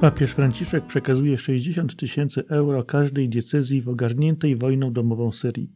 Papież 0.00 0.32
Franciszek 0.32 0.86
przekazuje 0.86 1.38
60 1.38 1.96
tysięcy 1.96 2.48
euro 2.48 2.84
każdej 2.84 3.28
diecezji 3.28 3.80
w 3.80 3.88
ogarniętej 3.88 4.56
wojną 4.56 4.92
domową 4.92 5.32
Syrii. 5.32 5.70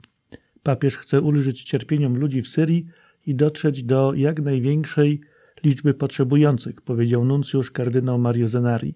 Papież 0.62 0.96
chce 0.96 1.20
ulżyć 1.20 1.64
cierpieniom 1.64 2.16
ludzi 2.16 2.42
w 2.42 2.48
Syrii 2.48 2.86
i 3.26 3.34
dotrzeć 3.34 3.84
do 3.84 4.14
jak 4.14 4.40
największej 4.40 5.20
liczby 5.64 5.94
potrzebujących, 5.94 6.82
powiedział 6.82 7.24
nuncjusz 7.24 7.70
kardynał 7.70 8.18
Mario 8.18 8.48
Zenari. 8.48 8.94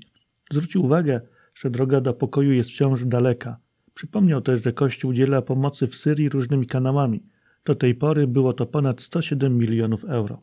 Zwrócił 0.51 0.85
uwagę, 0.85 1.21
że 1.57 1.71
droga 1.71 2.01
do 2.01 2.15
pokoju 2.15 2.53
jest 2.53 2.71
wciąż 2.71 3.05
daleka. 3.05 3.57
Przypomniał 3.95 4.41
też, 4.41 4.63
że 4.63 4.73
Kościół 4.73 5.11
udziela 5.11 5.43
pomocy 5.43 5.87
w 5.87 5.95
Syrii 5.95 6.29
różnymi 6.29 6.67
kanałami. 6.67 7.23
Do 7.65 7.75
tej 7.75 7.95
pory 7.95 8.27
było 8.27 8.53
to 8.53 8.67
ponad 8.67 9.03
107 9.03 9.59
milionów 9.59 10.05
euro. 10.05 10.43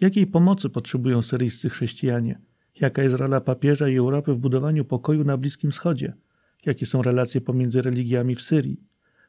Jakiej 0.00 0.26
pomocy 0.26 0.68
potrzebują 0.68 1.22
syryjscy 1.22 1.70
chrześcijanie? 1.70 2.47
Jaka 2.80 3.02
jest 3.02 3.14
rola 3.14 3.40
papieża 3.40 3.88
i 3.88 3.96
Europy 3.96 4.34
w 4.34 4.38
budowaniu 4.38 4.84
pokoju 4.84 5.24
na 5.24 5.36
Bliskim 5.36 5.70
Wschodzie? 5.70 6.12
Jakie 6.66 6.86
są 6.86 7.02
relacje 7.02 7.40
pomiędzy 7.40 7.82
religiami 7.82 8.34
w 8.34 8.42
Syrii? 8.42 8.80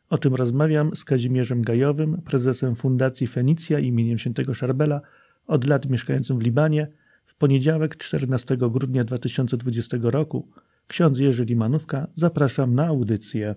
O 0.10 0.18
tym 0.18 0.36
rozmawiam 0.36 0.96
z 0.96 1.06
Kazimierzem 1.06 1.62
Gajowym, 1.62 2.22
prezesem 2.22 2.76
Fundacji 2.76 3.28
Fenicja 3.28 3.80
imieniem 3.80 4.18
świętego 4.18 4.54
Szarbela, 4.54 5.02
od 5.48 5.66
lat 5.66 5.90
mieszkającym 5.90 6.40
w 6.40 6.44
Libanie, 6.44 6.88
w 7.26 7.36
poniedziałek 7.36 7.98
14 7.98 8.58
grudnia 8.58 9.04
2020 9.04 9.98
roku. 10.02 10.48
Ksiądz 10.88 11.20
Jerzy 11.20 11.46
Limanówka, 11.46 12.08
zapraszam 12.14 12.76
na 12.76 12.88
audycję. 12.88 13.56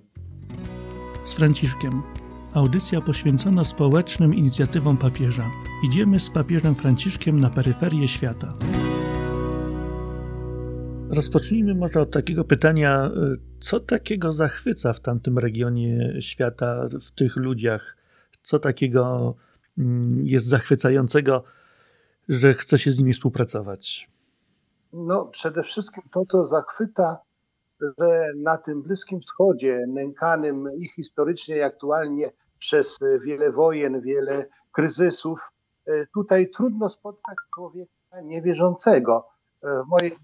Z 1.24 1.34
Franciszkiem. 1.34 2.02
Audycja 2.54 3.00
poświęcona 3.00 3.64
społecznym 3.64 4.34
inicjatywom 4.34 4.96
papieża. 4.96 5.50
Idziemy 5.84 6.18
z 6.18 6.30
papieżem 6.30 6.74
Franciszkiem 6.74 7.40
na 7.40 7.50
peryferię 7.50 8.08
świata. 8.08 8.58
Rozpocznijmy 11.16 11.74
może 11.74 12.00
od 12.00 12.10
takiego 12.10 12.44
pytania, 12.44 13.10
co 13.60 13.80
takiego 13.80 14.32
zachwyca 14.32 14.92
w 14.92 15.00
tamtym 15.00 15.38
regionie 15.38 16.20
świata, 16.20 16.86
w 17.08 17.10
tych 17.10 17.36
ludziach? 17.36 17.96
Co 18.42 18.58
takiego 18.58 19.34
mm, 19.78 20.02
jest 20.24 20.46
zachwycającego, 20.46 21.44
że 22.28 22.54
chce 22.54 22.78
się 22.78 22.90
z 22.90 22.98
nimi 22.98 23.12
współpracować? 23.12 24.10
No, 24.92 25.24
przede 25.24 25.62
wszystkim 25.62 26.02
to, 26.12 26.22
co 26.30 26.46
zachwyca, 26.46 27.18
że 27.98 28.24
na 28.36 28.58
tym 28.58 28.82
Bliskim 28.82 29.20
Wschodzie, 29.20 29.84
nękanym 29.88 30.66
i 30.76 30.88
historycznie, 30.88 31.56
i 31.56 31.62
aktualnie 31.62 32.30
przez 32.58 32.98
wiele 33.24 33.52
wojen, 33.52 34.00
wiele 34.00 34.46
kryzysów, 34.72 35.38
e, 35.86 36.06
tutaj 36.14 36.50
trudno 36.50 36.90
spotkać 36.90 37.36
człowieka 37.54 38.20
niewierzącego. 38.24 39.31
E, 39.62 39.82
w 39.82 39.86
mojej 39.86 40.16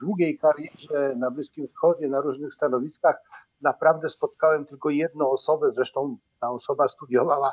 długiej 0.00 0.38
karierze 0.38 1.14
na 1.16 1.30
Bliskim 1.30 1.68
Wschodzie, 1.68 2.08
na 2.08 2.20
różnych 2.20 2.54
stanowiskach, 2.54 3.16
naprawdę 3.60 4.08
spotkałem 4.08 4.66
tylko 4.66 4.90
jedną 4.90 5.30
osobę, 5.30 5.70
zresztą 5.70 6.16
ta 6.40 6.50
osoba 6.50 6.88
studiowała 6.88 7.52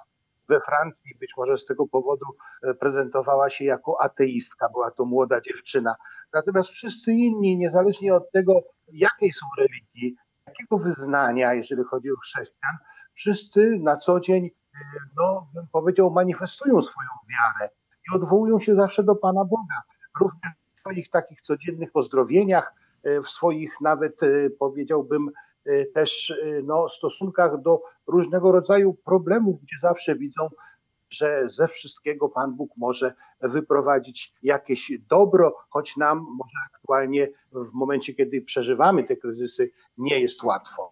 we 0.49 0.61
Francji, 0.61 1.15
być 1.19 1.33
może 1.37 1.57
z 1.57 1.65
tego 1.65 1.87
powodu 1.87 2.25
e, 2.63 2.73
prezentowała 2.73 3.49
się 3.49 3.65
jako 3.65 4.01
ateistka, 4.01 4.69
była 4.69 4.91
to 4.91 5.05
młoda 5.05 5.41
dziewczyna. 5.41 5.95
Natomiast 6.33 6.69
wszyscy 6.69 7.11
inni, 7.11 7.57
niezależnie 7.57 8.15
od 8.15 8.31
tego, 8.31 8.53
jakiej 8.87 9.31
są 9.31 9.45
religii, 9.57 10.15
jakiego 10.47 10.77
wyznania, 10.77 11.53
jeżeli 11.53 11.83
chodzi 11.83 12.11
o 12.11 12.15
chrześcijan, 12.15 12.77
wszyscy 13.13 13.77
na 13.79 13.97
co 13.97 14.19
dzień, 14.19 14.45
e, 14.45 14.79
no 15.17 15.47
bym 15.53 15.67
powiedział, 15.67 16.11
manifestują 16.11 16.81
swoją 16.81 17.09
wiarę 17.29 17.69
i 18.11 18.15
odwołują 18.15 18.59
się 18.59 18.75
zawsze 18.75 19.03
do 19.03 19.15
Pana 19.15 19.45
Boga. 19.45 19.81
Również 20.19 20.58
w 20.79 20.81
swoich 20.81 21.09
takich 21.09 21.41
codziennych 21.41 21.91
pozdrowieniach, 21.91 22.73
e, 23.03 23.21
w 23.21 23.29
swoich 23.29 23.71
nawet 23.81 24.19
powiedziałbym 24.59 25.31
Y, 25.67 25.91
też 25.93 26.29
y, 26.29 26.63
no, 26.65 26.89
stosunkach 26.89 27.61
do 27.61 27.81
różnego 28.07 28.51
rodzaju 28.51 28.93
problemów, 28.93 29.61
gdzie 29.61 29.75
zawsze 29.81 30.15
widzą, 30.15 30.49
że 31.09 31.49
ze 31.49 31.67
wszystkiego 31.67 32.29
Pan 32.29 32.55
Bóg 32.55 32.71
może 32.77 33.13
wyprowadzić 33.41 34.33
jakieś 34.43 34.91
dobro, 35.09 35.55
choć 35.69 35.97
nam 35.97 36.17
może 36.17 36.55
aktualnie 36.73 37.27
w 37.51 37.73
momencie, 37.73 38.13
kiedy 38.13 38.41
przeżywamy 38.41 39.03
te 39.03 39.15
kryzysy, 39.15 39.71
nie 39.97 40.19
jest 40.19 40.43
łatwo. 40.43 40.91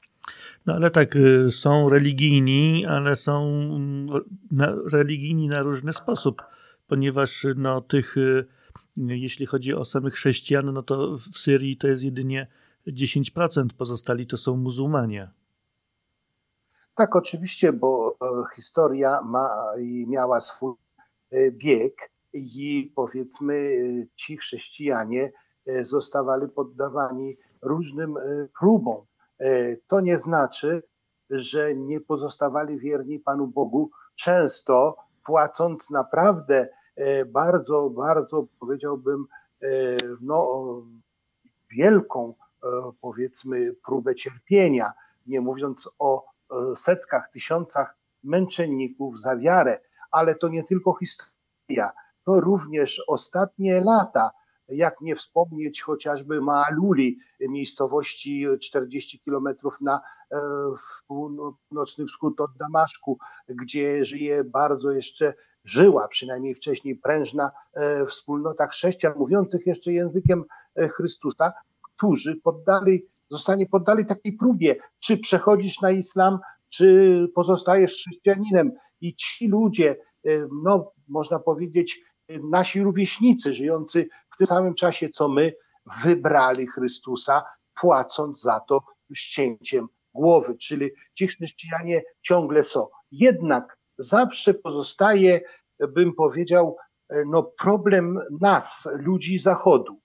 No 0.66 0.74
ale 0.74 0.92
tak, 0.92 1.16
y, 1.16 1.52
są 1.52 1.90
religijni, 1.90 2.86
ale 2.90 3.16
są 3.16 3.44
mm, 3.44 4.10
religijni 4.92 5.48
na 5.48 5.62
różny 5.62 5.94
sposób, 5.94 6.42
ponieważ 6.88 7.48
no, 7.56 7.82
tych, 7.82 8.16
jeśli 8.98 9.46
chodzi 9.46 9.74
o 9.76 9.86
samych 9.86 10.14
chrześcijan, 10.14 10.74
no 10.74 10.84
to 10.84 11.18
w 11.18 11.38
Syrii 11.38 11.78
to 11.78 11.88
jest 11.88 12.04
jedynie 12.04 12.48
10% 12.88 13.68
pozostali 13.78 14.28
to 14.28 14.38
są 14.38 14.58
muzułmanie. 14.58 15.30
Tak, 16.96 17.16
oczywiście, 17.16 17.74
bo 17.74 18.18
e, 18.22 18.56
historia 18.56 19.22
ma 19.22 19.50
miała 20.08 20.42
swój 20.42 20.74
e, 21.32 21.52
bieg 21.52 22.12
i 22.34 22.92
powiedzmy 22.96 23.54
e, 23.54 24.08
ci 24.16 24.38
chrześcijanie 24.38 25.32
zostawali 25.82 26.50
poddawani 26.50 27.38
różnym 27.62 28.16
próbom. 28.60 29.06
To 29.88 30.02
nie 30.02 30.20
znaczy, 30.20 30.84
że 31.30 31.76
nie 31.76 32.02
pozostawali 32.02 32.80
wierni 32.80 33.20
Panu 33.20 33.48
Bogu, 33.48 33.92
często 34.16 34.98
płacąc 35.26 35.90
naprawdę 35.90 36.70
bardzo, 37.26 37.90
bardzo 37.90 38.48
powiedziałbym, 38.60 39.26
no, 40.22 40.64
wielką 41.72 42.34
E, 42.64 42.92
powiedzmy 43.02 43.74
próbę 43.86 44.16
cierpienia, 44.16 44.94
nie 45.28 45.42
mówiąc 45.42 45.90
o 46.00 46.26
e, 46.26 46.76
setkach, 46.76 47.30
tysiącach 47.30 47.98
męczenników 48.24 49.20
za 49.22 49.38
wiarę, 49.38 49.80
ale 50.12 50.36
to 50.36 50.48
nie 50.48 50.64
tylko 50.64 50.94
historia, 50.94 51.92
to 52.24 52.40
również 52.40 53.04
ostatnie 53.08 53.82
lata, 53.82 54.32
jak 54.68 55.02
nie 55.02 55.16
wspomnieć 55.16 55.82
chociażby 55.82 56.42
Maaluli, 56.42 57.18
miejscowości 57.40 58.46
40 58.62 59.20
kilometrów 59.20 59.82
na 59.82 60.02
e, 60.32 60.40
północny 61.08 62.06
wschód 62.06 62.42
od 62.42 62.58
Damaszku, 62.58 63.18
gdzie 63.50 64.06
żyje 64.06 64.44
bardzo 64.44 64.92
jeszcze, 64.92 65.34
żyła 65.68 66.08
przynajmniej 66.08 66.56
wcześniej 66.56 66.96
prężna 66.96 67.52
wspólnota 68.10 68.68
chrześcijan 68.68 69.18
mówiących 69.18 69.66
jeszcze 69.66 69.92
językiem 69.92 70.44
Chrystusa, 70.92 71.54
którzy 71.82 72.36
poddali, 72.36 73.06
zostanie 73.30 73.66
poddali 73.66 74.06
takiej 74.06 74.34
próbie, 74.34 74.76
czy 75.00 75.18
przechodzisz 75.18 75.82
na 75.82 75.92
islam, 75.92 76.40
czy 76.70 77.28
pozostajesz 77.36 77.94
chrześcijaninem. 77.94 78.72
I 79.02 79.16
ci 79.16 79.48
ludzie, 79.48 79.96
e, 80.26 80.30
no 80.64 80.92
można 81.08 81.40
powiedzieć, 81.40 82.02
nasi 82.30 82.82
rówieśnicy 82.82 83.54
żyjący 83.54 84.08
w 84.34 84.38
tym 84.38 84.48
samym 84.48 84.76
czasie 84.76 85.10
co 85.10 85.28
my, 85.28 85.54
wybrali 86.04 86.68
Chrystusa, 86.68 87.44
płacąc 87.82 88.42
za 88.42 88.60
to 88.60 88.82
ścięciem 89.14 89.88
głowy, 90.14 90.58
czyli 90.58 90.90
ci 91.14 91.28
chrześcijanie 91.28 92.02
ciągle 92.22 92.64
są. 92.64 92.88
Jednak 93.12 93.77
zawsze 93.98 94.54
pozostaje, 94.54 95.42
bym 95.80 96.14
powiedział, 96.14 96.78
e, 97.10 97.26
no 97.26 97.44
problem 97.44 98.20
nas, 98.42 98.90
ludzi 98.94 99.40
Zachodu. 99.40 100.00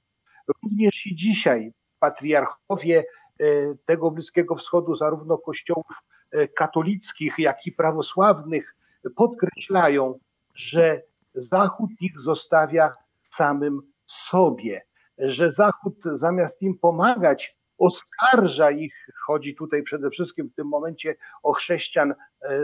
Również 0.63 1.07
i 1.07 1.17
dzisiaj 1.17 1.73
patriarchowie 1.99 3.05
e, 3.41 3.45
tego 3.87 4.11
Bliskiego 4.11 4.57
Wschodu, 4.57 4.97
zarówno 4.97 5.39
kościołów 5.39 6.03
e, 6.31 6.49
katolickich, 6.49 7.39
jak 7.39 7.67
i 7.67 7.73
prawosławnych, 7.73 8.77
podkreślają, 9.17 10.19
że 10.55 11.03
Zachód 11.35 11.91
ich 12.01 12.21
zostawia 12.21 12.93
samym 13.23 13.83
sobie, 14.07 14.83
że 15.19 15.51
Zachód 15.51 15.95
zamiast 16.13 16.63
im 16.63 16.79
pomagać, 16.79 17.57
oskarża 17.79 18.71
ich, 18.71 19.07
chodzi 19.27 19.55
tutaj 19.55 19.83
przede 19.83 20.11
wszystkim 20.11 20.49
w 20.49 20.55
tym 20.55 20.67
momencie 20.67 21.17
o 21.43 21.53
chrześcijan 21.53 22.15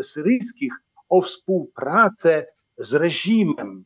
syryjskich, 0.03 0.73
o 1.09 1.21
współpracę 1.21 2.47
z 2.79 2.95
reżimem. 2.95 3.85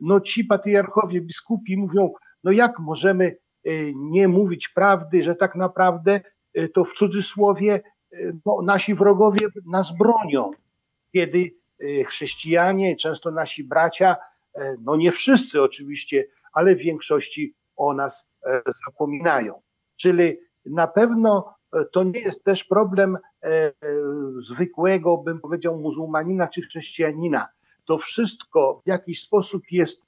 No 0.00 0.20
ci 0.20 0.44
patriarchowie, 0.44 1.20
biskupi 1.20 1.76
mówią, 1.76 2.12
no 2.44 2.52
jak 2.52 2.78
możemy 2.78 3.36
Y, 3.66 3.92
nie 3.96 4.28
mówić 4.28 4.68
prawdy, 4.68 5.22
że 5.22 5.34
tak 5.34 5.56
naprawdę 5.56 6.20
y, 6.58 6.68
to 6.68 6.84
w 6.84 6.92
cudzysłowie 6.92 7.82
y, 8.12 8.36
no, 8.46 8.62
nasi 8.62 8.94
wrogowie 8.94 9.48
nas 9.66 9.96
bronią, 9.98 10.50
kiedy 11.12 11.50
chrześcijanie, 12.06 12.96
często 12.96 13.30
nasi 13.30 13.64
bracia, 13.64 14.16
no 14.80 14.96
nie 14.96 15.12
wszyscy 15.12 15.62
oczywiście, 15.62 16.24
ale 16.52 16.74
w 16.76 16.78
większości 16.78 17.54
o 17.76 17.94
nas 17.94 18.30
zapominają. 18.86 19.62
Czyli 19.96 20.36
na 20.66 20.86
pewno 20.86 21.54
to 21.92 22.04
nie 22.04 22.20
jest 22.20 22.44
też 22.44 22.64
problem 22.64 23.18
zwykłego, 24.38 25.16
bym 25.16 25.40
powiedział, 25.40 25.80
muzułmanina 25.80 26.48
czy 26.48 26.62
chrześcijanina. 26.62 27.48
To 27.84 27.98
wszystko 27.98 28.80
w 28.84 28.88
jakiś 28.88 29.22
sposób 29.22 29.62
jest 29.70 30.02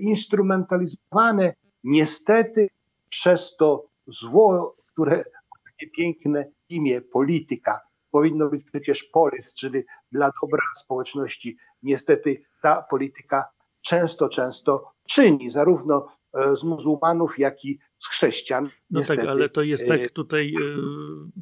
instrumentalizowane 0.00 1.54
niestety 1.84 2.68
przez 3.08 3.56
to 3.56 3.86
zło, 4.06 4.76
które 4.92 5.24
takie 5.64 5.90
piękne 5.90 6.46
imię 6.68 7.00
polityka. 7.00 7.80
Powinno 8.10 8.48
być 8.48 8.64
przecież 8.64 9.04
polis, 9.04 9.54
czyli 9.54 9.84
dla 10.12 10.30
dobra 10.42 10.62
społeczności. 10.84 11.56
Niestety 11.82 12.42
ta 12.62 12.82
polityka 12.90 13.44
często, 13.80 14.28
często 14.28 14.92
czyni, 15.08 15.50
zarówno 15.50 16.06
e, 16.06 16.10
z 16.54 16.64
muzułmanów, 16.64 17.38
jak 17.38 17.64
i 17.64 17.78
z 17.98 18.08
chrześcijan. 18.08 18.64
No 18.64 18.70
tak, 18.70 18.80
Niestety. 18.90 19.20
tak, 19.20 19.30
ale 19.30 19.48
to 19.48 19.62
jest 19.62 19.88
tak 19.88 20.10
tutaj, 20.10 20.54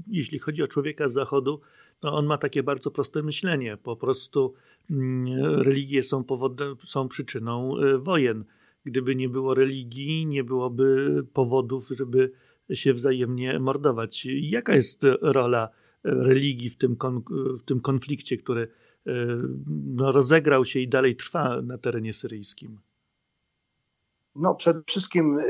jeśli 0.07 0.39
chodzi 0.39 0.63
o 0.63 0.69
człowieka 0.69 1.09
z 1.09 1.13
zachodu, 1.13 1.61
no 2.03 2.15
on 2.15 2.27
ma 2.27 2.39
takie 2.39 2.63
bardzo 2.63 2.91
proste 2.91 3.23
myślenie. 3.23 3.77
Po 3.77 3.97
prostu 3.97 4.55
mm, 4.91 5.63
religie 5.63 6.03
są, 6.03 6.25
powodem, 6.25 6.77
są 6.81 7.09
przyczyną 7.09 7.79
e, 7.79 7.99
wojen. 7.99 8.45
Gdyby 8.85 9.17
nie 9.17 9.29
było 9.29 9.55
religii, 9.55 10.27
nie 10.27 10.45
byłoby 10.45 11.17
powodów, 11.33 11.89
żeby 11.99 12.33
się 12.73 12.93
wzajemnie 12.93 13.59
mordować. 13.59 14.29
Jaka 14.31 14.77
jest 14.77 15.07
rola 15.21 15.69
religii 16.05 16.71
w 16.71 16.77
tym, 16.77 16.97
w 17.61 17.63
tym 17.63 17.81
konflikcie, 17.81 18.37
który 18.37 18.69
e, 19.07 19.13
no, 19.67 20.13
rozegrał 20.13 20.65
się 20.65 20.81
i 20.81 20.89
dalej 20.89 21.17
trwa 21.17 21.63
na 21.63 21.79
terenie 21.79 22.13
syryjskim? 22.13 22.79
No, 24.35 24.55
przede 24.55 24.83
wszystkim 24.87 25.39
e, 25.39 25.45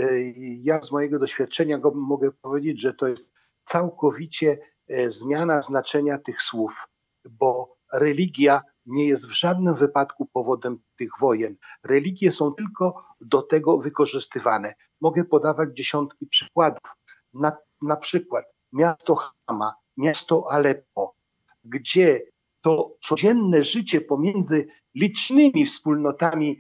ja 0.63 0.83
z 0.83 0.93
mojego 0.93 1.19
doświadczenia 1.19 1.81
mogę 1.95 2.33
powiedzieć, 2.33 2.81
że 2.81 2.95
to 2.95 3.09
jest 3.09 3.33
całkowicie 3.65 4.59
E, 4.89 5.11
zmiana 5.11 5.63
znaczenia 5.63 6.19
tych 6.19 6.43
słów, 6.43 6.89
bo 7.31 7.77
religia 7.93 8.63
nie 8.87 9.09
jest 9.09 9.27
w 9.27 9.33
żadnym 9.33 9.75
wypadku 9.75 10.27
powodem 10.27 10.79
tych 10.99 11.11
wojen. 11.21 11.57
Religie 11.85 12.33
są 12.33 12.53
tylko 12.53 13.05
do 13.21 13.43
tego 13.43 13.79
wykorzystywane. 13.79 14.75
Mogę 15.01 15.25
podawać 15.25 15.69
dziesiątki 15.77 16.27
przykładów. 16.27 16.95
Na, 17.35 17.57
na 17.83 17.97
przykład 17.97 18.45
miasto 18.73 19.15
Hama, 19.15 19.75
miasto 19.97 20.47
Aleppo, 20.51 21.15
gdzie 21.65 22.23
to 22.61 22.97
codzienne 23.03 23.63
życie 23.63 24.01
pomiędzy 24.01 24.67
licznymi 24.95 25.67
wspólnotami 25.67 26.59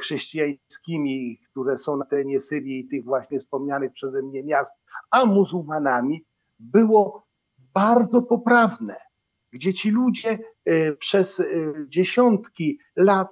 chrześcijańskimi, 0.00 1.40
które 1.50 1.78
są 1.78 1.96
na 1.96 2.04
terenie 2.04 2.40
Syrii 2.40 2.80
i 2.80 2.88
tych 2.88 3.04
właśnie 3.04 3.40
wspomnianych 3.40 3.92
przeze 3.92 4.22
mnie 4.22 4.42
miast, 4.42 4.74
a 5.10 5.26
muzułmanami 5.26 6.24
było 6.58 7.26
bardzo 7.74 8.22
poprawne, 8.22 8.96
gdzie 9.52 9.74
ci 9.74 9.90
ludzie 9.90 10.38
e, 10.64 10.92
przez 10.92 11.40
e, 11.40 11.44
dziesiątki 11.88 12.78
lat 12.96 13.28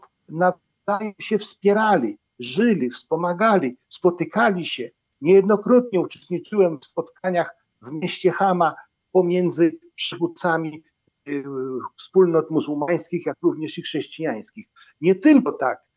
się 1.18 1.38
wspierali, 1.38 2.18
żyli, 2.38 2.90
wspomagali, 2.90 3.76
spotykali 3.88 4.64
się. 4.64 4.90
Niejednokrotnie 5.20 6.00
uczestniczyłem 6.00 6.78
w 6.78 6.84
spotkaniach 6.84 7.56
w 7.82 7.92
mieście 7.92 8.30
Hama 8.30 8.74
pomiędzy 9.12 9.78
przywódcami 9.94 10.82
e, 11.26 11.30
wspólnot 11.96 12.50
muzułmańskich, 12.50 13.26
jak 13.26 13.36
również 13.42 13.78
i 13.78 13.82
chrześcijańskich. 13.82 14.66
Nie 15.00 15.14
tylko 15.14 15.52
tak. 15.52 15.87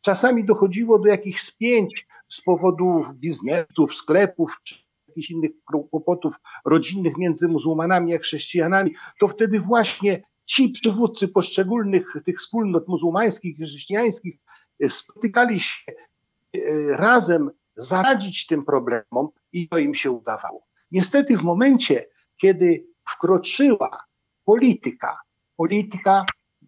Czasami 0.00 0.44
dochodziło 0.44 0.98
do 0.98 1.08
jakichś 1.08 1.42
spięć 1.42 2.06
z 2.28 2.40
powodu 2.40 3.04
biznesów, 3.14 3.94
sklepów 3.94 4.60
czy 4.62 4.74
jakichś 5.08 5.30
innych 5.30 5.50
kłopotów 5.90 6.34
rodzinnych 6.64 7.16
między 7.16 7.48
muzułmanami 7.48 8.14
a 8.14 8.18
chrześcijanami, 8.18 8.94
to 9.20 9.28
wtedy 9.28 9.60
właśnie 9.60 10.22
ci 10.46 10.68
przywódcy 10.68 11.28
poszczególnych 11.28 12.14
tych 12.24 12.38
wspólnot 12.38 12.88
muzułmańskich 12.88 13.58
i 13.58 13.66
chrześcijańskich 13.66 14.38
e, 14.80 14.90
spotykali 14.90 15.60
się 15.60 15.92
e, 15.92 16.60
razem 16.96 17.50
zaradzić 17.76 18.46
tym 18.46 18.64
problemom 18.64 19.28
i 19.52 19.68
to 19.68 19.78
im 19.78 19.94
się 19.94 20.10
udawało. 20.10 20.66
Niestety 20.90 21.38
w 21.38 21.42
momencie, 21.42 22.06
kiedy 22.36 22.86
wkroczyła 23.08 24.04
polityka, 24.44 25.20
polityka 25.56 26.24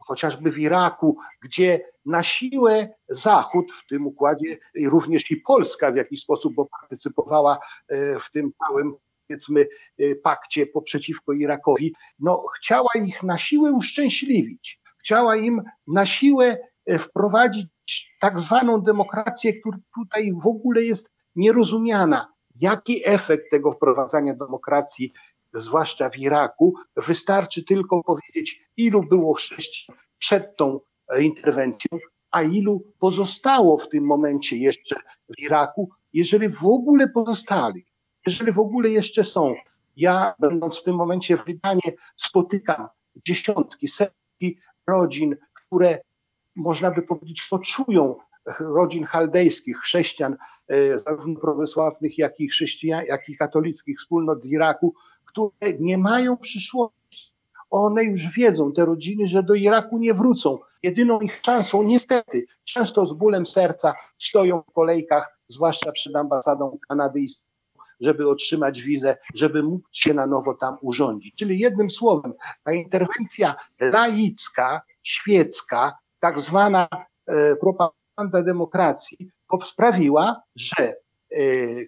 chociażby 0.06 0.52
w 0.52 0.58
Iraku, 0.58 1.16
gdzie 1.42 1.80
na 2.06 2.22
siłę 2.22 2.88
Zachód 3.08 3.72
w 3.72 3.86
tym 3.86 4.06
układzie, 4.06 4.58
również 4.84 5.30
i 5.30 5.36
Polska 5.36 5.92
w 5.92 5.96
jakiś 5.96 6.20
sposób, 6.20 6.54
bo 6.54 6.66
partycypowała 6.80 7.58
e, 7.88 8.20
w 8.20 8.30
tym 8.30 8.52
całym 8.58 8.94
powiedzmy 9.30 9.66
e, 9.98 10.14
pakcie 10.14 10.66
przeciwko 10.84 11.32
Irakowi, 11.32 11.94
no 12.18 12.44
chciała 12.56 12.90
ich 13.04 13.22
na 13.22 13.38
siłę 13.38 13.72
uszczęśliwić, 13.72 14.80
chciała 14.98 15.36
im 15.36 15.62
na 15.86 16.06
siłę 16.06 16.58
e, 16.86 16.98
wprowadzić 16.98 18.16
tak 18.20 18.40
zwaną 18.40 18.82
demokrację, 18.82 19.60
która 19.60 19.78
tutaj 19.94 20.32
w 20.42 20.46
ogóle 20.46 20.82
jest 20.82 21.10
nierozumiana. 21.36 22.32
Jaki 22.60 23.02
efekt 23.08 23.50
tego 23.50 23.72
wprowadzania 23.72 24.34
demokracji 24.34 25.12
zwłaszcza 25.54 26.10
w 26.10 26.18
Iraku, 26.18 26.74
wystarczy 26.96 27.64
tylko 27.64 28.02
powiedzieć, 28.02 28.66
ilu 28.76 29.02
było 29.02 29.34
chrześcijan 29.34 29.98
przed 30.18 30.56
tą 30.56 30.80
interwencją, 31.20 31.98
a 32.30 32.42
ilu 32.42 32.82
pozostało 32.98 33.78
w 33.78 33.88
tym 33.88 34.04
momencie 34.04 34.56
jeszcze 34.56 34.96
w 35.28 35.38
Iraku, 35.38 35.90
jeżeli 36.12 36.48
w 36.48 36.64
ogóle 36.64 37.08
pozostali, 37.08 37.86
jeżeli 38.26 38.52
w 38.52 38.58
ogóle 38.58 38.88
jeszcze 38.88 39.24
są. 39.24 39.54
Ja, 39.96 40.34
będąc 40.38 40.78
w 40.78 40.82
tym 40.82 40.96
momencie 40.96 41.36
w 41.36 41.46
Libanie, 41.46 41.92
spotykam 42.16 42.88
dziesiątki, 43.26 43.88
setki 43.88 44.58
rodzin, 44.86 45.36
które 45.54 46.00
można 46.56 46.90
by 46.90 47.02
powiedzieć 47.02 47.46
poczują 47.50 48.16
rodzin 48.60 49.04
chaldejskich, 49.04 49.78
chrześcijan, 49.78 50.36
e, 50.68 50.98
zarówno 50.98 51.40
prawosławnych, 51.40 52.18
jak 52.18 52.40
i 52.40 52.48
chrześcijan, 52.48 53.04
jak 53.06 53.28
i 53.28 53.36
katolickich 53.36 53.98
wspólnot 53.98 54.42
z 54.42 54.52
Iraku, 54.52 54.94
które 55.30 55.72
nie 55.78 55.98
mają 55.98 56.36
przyszłości. 56.36 57.00
One 57.70 58.04
już 58.04 58.28
wiedzą, 58.36 58.72
te 58.72 58.84
rodziny, 58.84 59.28
że 59.28 59.42
do 59.42 59.54
Iraku 59.54 59.98
nie 59.98 60.14
wrócą. 60.14 60.58
Jedyną 60.82 61.20
ich 61.20 61.40
szansą, 61.44 61.82
niestety, 61.82 62.46
często 62.64 63.06
z 63.06 63.12
bólem 63.12 63.46
serca 63.46 63.94
stoją 64.18 64.62
w 64.62 64.72
kolejkach, 64.72 65.38
zwłaszcza 65.48 65.92
przed 65.92 66.16
ambasadą 66.16 66.78
kanadyjską, 66.88 67.46
żeby 68.00 68.30
otrzymać 68.30 68.82
wizę, 68.82 69.16
żeby 69.34 69.62
móc 69.62 69.82
się 69.92 70.14
na 70.14 70.26
nowo 70.26 70.54
tam 70.54 70.76
urządzić. 70.82 71.34
Czyli 71.34 71.58
jednym 71.58 71.90
słowem, 71.90 72.34
ta 72.64 72.72
interwencja 72.72 73.54
laicka, 73.80 74.82
świecka, 75.02 75.98
tak 76.20 76.40
zwana 76.40 76.88
e, 77.26 77.56
propaganda 77.56 78.42
demokracji, 78.42 79.30
sprawiła, 79.64 80.42
że 80.56 80.94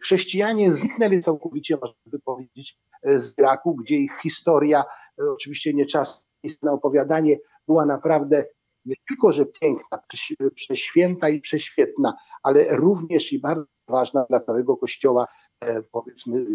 chrześcijanie 0.02 0.72
zniknęli 0.72 1.20
całkowicie, 1.20 1.76
można 1.82 2.00
by 2.06 2.18
powiedzieć, 2.18 2.78
z 3.04 3.38
Iraku, 3.38 3.74
gdzie 3.74 3.96
ich 3.96 4.18
historia, 4.22 4.84
e, 5.18 5.30
oczywiście 5.32 5.74
nie 5.74 5.86
czas 5.86 6.26
na 6.62 6.72
opowiadanie, 6.72 7.38
była 7.66 7.86
naprawdę 7.86 8.44
nie 8.84 8.94
tylko, 9.08 9.32
że 9.32 9.46
piękna, 9.46 9.98
prześwięta 10.54 11.28
i 11.28 11.40
prześwietna, 11.40 12.14
ale 12.42 12.76
również 12.76 13.32
i 13.32 13.40
bardzo 13.40 13.64
ważna 13.88 14.24
dla 14.30 14.40
całego 14.40 14.76
kościoła, 14.76 15.26
e, 15.60 15.82
powiedzmy, 15.82 16.46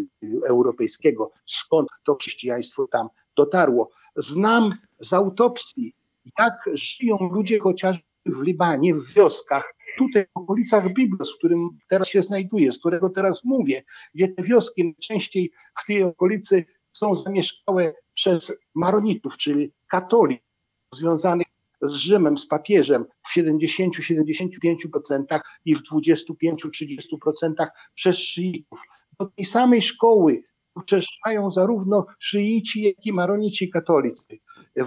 europejskiego, 0.46 1.30
skąd 1.46 1.88
to 2.06 2.14
chrześcijaństwo 2.14 2.86
tam 2.86 3.08
dotarło. 3.36 3.90
Znam 4.16 4.72
z 5.00 5.12
autopsji, 5.12 5.94
jak 6.38 6.54
żyją 6.72 7.16
ludzie 7.32 7.58
chociażby 7.58 8.02
w 8.26 8.42
Libanie, 8.42 8.94
w 8.94 9.14
wioskach, 9.14 9.74
tutaj 9.98 10.24
w 10.24 10.38
okolicach 10.38 10.92
Biblos, 10.92 11.34
w 11.34 11.38
którym 11.38 11.68
teraz 11.88 12.08
się 12.08 12.22
znajduję, 12.22 12.72
z 12.72 12.78
którego 12.78 13.10
teraz 13.10 13.44
mówię, 13.44 13.82
gdzie 14.14 14.28
te 14.28 14.42
wioski 14.42 14.84
najczęściej 14.84 15.50
w 15.82 15.86
tej 15.86 16.02
okolicy 16.02 16.64
są 16.92 17.14
zamieszkałe 17.14 17.94
przez 18.14 18.52
maronitów, 18.74 19.36
czyli 19.36 19.72
katolików 19.88 20.48
związanych 20.94 21.46
z 21.82 21.92
Rzymem, 21.92 22.38
z 22.38 22.46
papieżem 22.46 23.04
w 23.26 23.36
70-75% 23.36 25.40
i 25.64 25.74
w 25.74 25.82
25-30% 25.92 27.66
przez 27.94 28.18
szyitów. 28.18 28.82
Do 29.20 29.26
tej 29.26 29.44
samej 29.44 29.82
szkoły 29.82 30.42
uczęszczają 30.74 31.50
zarówno 31.50 32.06
szyici, 32.18 32.82
jak 32.82 33.06
i 33.06 33.12
maronici 33.12 33.70
katolicy. 33.70 34.38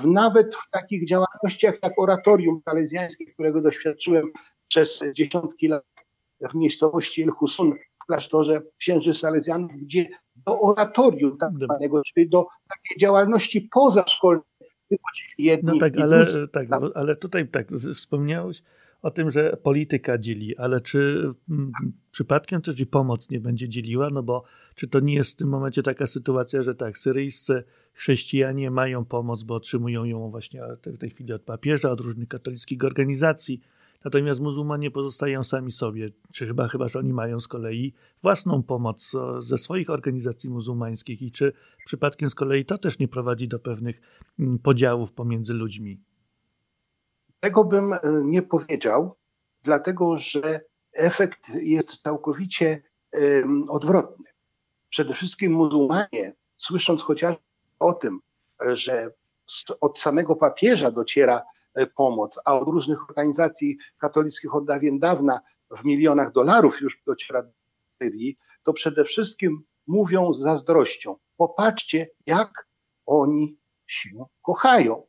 Nawet 0.05 0.55
w 0.55 0.69
takich 0.69 1.07
działalnościach 1.07 1.75
jak 1.83 1.99
oratorium 1.99 2.61
salezjańskie, 2.65 3.33
którego 3.33 3.61
doświadczyłem 3.61 4.31
przez 4.71 5.03
dziesiątki 5.15 5.67
lat 5.67 5.83
w 6.51 6.55
miejscowości 6.55 7.23
El 7.23 7.29
Husun, 7.29 7.73
w 8.03 8.05
klasztorze 8.05 8.61
księży 8.77 9.13
salezjanów, 9.13 9.71
gdzie 9.71 10.09
do 10.35 10.59
oratorium 10.59 11.37
tak 11.37 11.51
zwanego, 11.63 12.01
czyli 12.03 12.29
do 12.29 12.45
takiej 12.69 12.97
działalności 12.99 13.61
pozaszkolnej 13.61 14.43
Jedni 15.37 15.71
no 15.73 15.79
tak, 15.79 15.93
ale, 15.97 16.47
tak, 16.47 16.67
ale 16.95 17.15
tutaj 17.15 17.47
tak, 17.47 17.67
wspomniałeś 17.93 18.63
o 19.01 19.11
tym, 19.11 19.29
że 19.29 19.57
polityka 19.63 20.17
dzieli, 20.17 20.57
ale 20.57 20.79
czy 20.79 21.31
m, 21.49 21.71
przypadkiem 22.11 22.61
też 22.61 22.79
i 22.79 22.85
pomoc 22.85 23.29
nie 23.29 23.39
będzie 23.39 23.69
dzieliła? 23.69 24.09
No 24.09 24.23
bo 24.23 24.43
czy 24.75 24.87
to 24.87 24.99
nie 24.99 25.13
jest 25.13 25.33
w 25.33 25.35
tym 25.35 25.49
momencie 25.49 25.83
taka 25.83 26.07
sytuacja, 26.07 26.61
że 26.61 26.75
tak, 26.75 26.97
syryjscy 26.97 27.63
chrześcijanie 27.93 28.71
mają 28.71 29.05
pomoc, 29.05 29.43
bo 29.43 29.55
otrzymują 29.55 30.03
ją 30.03 30.29
właśnie 30.29 30.61
w 30.85 30.97
tej 30.97 31.09
chwili 31.09 31.33
od 31.33 31.41
papieża, 31.41 31.91
od 31.91 31.99
różnych 31.99 32.27
katolickich 32.27 32.83
organizacji, 32.83 33.61
Natomiast 34.05 34.41
muzułmanie 34.41 34.91
pozostają 34.91 35.43
sami 35.43 35.71
sobie, 35.71 36.09
czy 36.33 36.47
chyba, 36.47 36.67
chyba, 36.67 36.87
że 36.87 36.99
oni 36.99 37.13
mają 37.13 37.39
z 37.39 37.47
kolei 37.47 37.93
własną 38.21 38.63
pomoc 38.63 39.15
ze 39.39 39.57
swoich 39.57 39.89
organizacji 39.89 40.49
muzułmańskich 40.49 41.21
i 41.21 41.31
czy 41.31 41.53
przypadkiem 41.85 42.29
z 42.29 42.35
kolei 42.35 42.65
to 42.65 42.77
też 42.77 42.99
nie 42.99 43.07
prowadzi 43.07 43.47
do 43.47 43.59
pewnych 43.59 44.01
mm, 44.39 44.59
podziałów 44.59 45.11
pomiędzy 45.11 45.53
ludźmi? 45.53 45.99
Tego 47.39 47.63
bym 47.63 47.93
e, 47.93 47.99
nie 48.23 48.41
powiedział, 48.41 49.15
dlatego 49.63 50.17
że 50.17 50.61
efekt 50.93 51.49
jest 51.61 52.01
całkowicie 52.01 52.83
odwrotny. 53.67 54.25
Przede 54.89 55.13
wszystkim 55.13 55.51
muzułmanie, 55.51 56.33
słysząc 56.57 57.01
chociażby 57.01 57.41
o 57.79 57.93
tym, 57.93 58.19
że 58.71 59.11
od 59.81 59.99
samego 59.99 60.35
papieża 60.35 60.91
dociera 60.91 61.37
e, 61.37 61.43
pomoc, 61.95 62.39
a 62.45 62.59
od 62.59 62.67
różnych 62.67 63.09
organizacji 63.09 63.77
katolickich 63.97 64.55
od 64.55 64.65
dawien 64.65 64.99
dawna 64.99 65.41
w 65.71 65.85
milionach 65.85 66.31
dolarów 66.31 66.81
już 66.81 67.01
dociera 67.05 67.43
do 67.43 67.51
Syrii, 68.01 68.37
to 68.63 68.73
przede 68.73 69.03
wszystkim 69.03 69.63
mówią 69.87 70.33
z 70.33 70.39
zazdrością. 70.39 71.15
Popatrzcie, 71.37 72.09
jak 72.25 72.67
oni 73.05 73.57
się 73.87 74.09
kochają. 74.41 75.03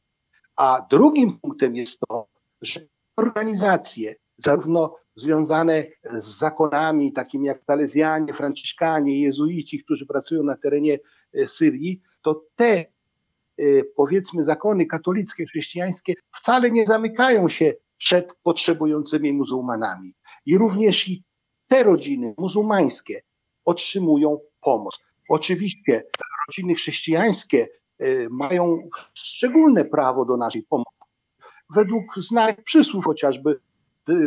A 0.56 0.86
drugim 0.90 1.38
punktem 1.38 1.76
jest 1.76 1.98
to, 2.08 2.26
że 2.62 2.80
organizacje, 3.16 4.14
zarówno 4.38 4.96
związane 5.16 5.86
z 6.12 6.38
zakonami, 6.38 7.12
takimi 7.12 7.46
jak 7.46 7.64
Talezjanie, 7.64 8.34
Franciszkanie, 8.34 9.20
Jezuici, 9.20 9.84
którzy 9.84 10.06
pracują 10.06 10.42
na 10.42 10.56
terenie 10.56 10.98
e, 11.34 11.48
Syrii, 11.48 12.02
to 12.22 12.44
te 12.56 12.78
e, 12.78 12.86
powiedzmy 13.96 14.44
zakony 14.44 14.86
katolickie, 14.86 15.46
chrześcijańskie 15.46 16.14
wcale 16.32 16.70
nie 16.70 16.86
zamykają 16.86 17.48
się 17.48 17.74
przed 17.98 18.32
potrzebującymi 18.42 19.32
muzułmanami. 19.32 20.14
I 20.46 20.58
również 20.58 21.08
i 21.08 21.24
te 21.68 21.82
rodziny 21.82 22.34
muzułmańskie 22.38 23.22
otrzymują 23.64 24.38
pomoc. 24.60 24.98
Oczywiście 25.28 26.04
rodziny 26.48 26.74
chrześcijańskie 26.74 27.68
e, 27.98 28.28
mają 28.28 28.88
szczególne 29.14 29.84
prawo 29.84 30.24
do 30.24 30.36
naszej 30.36 30.62
pomocy. 30.62 30.90
Według 31.74 32.18
znanych 32.18 32.62
przysłów 32.64 33.04
chociażby 33.04 33.60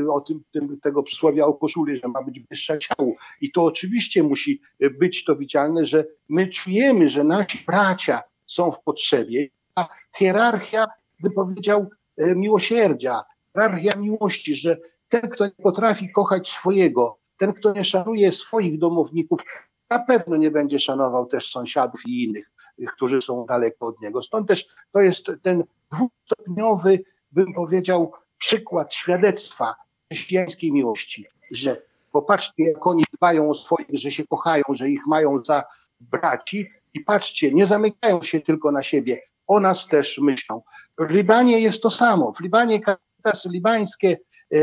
o 0.09 0.21
tym, 0.21 0.43
tym, 0.51 0.79
tego 0.79 1.03
przysłowia 1.03 1.45
o 1.45 1.53
koszuli, 1.53 1.99
że 1.99 2.07
ma 2.07 2.23
być 2.23 2.39
wyższa 2.39 2.77
ciału. 2.77 3.15
I 3.41 3.51
to 3.51 3.63
oczywiście 3.63 4.23
musi 4.23 4.61
być 4.99 5.23
to 5.23 5.35
widzialne, 5.35 5.85
że 5.85 6.05
my 6.29 6.47
czujemy, 6.47 7.09
że 7.09 7.23
nasi 7.23 7.63
bracia 7.67 8.21
są 8.47 8.71
w 8.71 8.83
potrzebie. 8.83 9.47
A 9.75 9.87
hierarchia, 10.17 10.87
bym 11.19 11.31
powiedział, 11.31 11.89
e, 12.17 12.35
miłosierdzia, 12.35 13.23
hierarchia 13.53 13.97
miłości, 13.97 14.55
że 14.55 14.77
ten, 15.09 15.29
kto 15.29 15.45
nie 15.45 15.63
potrafi 15.63 16.11
kochać 16.11 16.49
swojego, 16.49 17.17
ten, 17.37 17.53
kto 17.53 17.73
nie 17.73 17.83
szanuje 17.83 18.31
swoich 18.31 18.79
domowników, 18.79 19.41
na 19.89 19.99
pewno 19.99 20.37
nie 20.37 20.51
będzie 20.51 20.79
szanował 20.79 21.25
też 21.25 21.51
sąsiadów 21.51 22.01
i 22.07 22.23
innych, 22.23 22.51
którzy 22.95 23.21
są 23.21 23.45
daleko 23.45 23.87
od 23.87 24.01
niego. 24.01 24.21
Stąd 24.21 24.47
też 24.47 24.67
to 24.91 25.01
jest 25.01 25.31
ten 25.41 25.63
dwustopniowy, 25.91 27.03
bym 27.31 27.53
powiedział, 27.53 28.11
przykład 28.37 28.93
świadectwa 28.93 29.75
chrześcijańskiej 30.11 30.71
miłości, 30.71 31.25
że 31.51 31.81
popatrzcie, 32.11 32.63
jak 32.63 32.87
oni 32.87 33.03
dbają 33.13 33.49
o 33.49 33.53
swoich, 33.53 33.87
że 33.93 34.11
się 34.11 34.27
kochają, 34.27 34.63
że 34.69 34.89
ich 34.89 35.07
mają 35.07 35.43
za 35.43 35.63
braci 35.99 36.69
i 36.95 36.99
patrzcie, 36.99 37.51
nie 37.51 37.67
zamykają 37.67 38.23
się 38.23 38.41
tylko 38.41 38.71
na 38.71 38.83
siebie, 38.83 39.21
o 39.47 39.59
nas 39.59 39.87
też 39.87 40.17
myślą. 40.17 40.61
W 40.97 41.11
Libanie 41.11 41.59
jest 41.59 41.81
to 41.81 41.91
samo. 41.91 42.33
W 42.33 42.39
Libanie 42.39 42.81
Caritas 42.81 43.45
libańskie 43.45 44.17
e, 44.51 44.57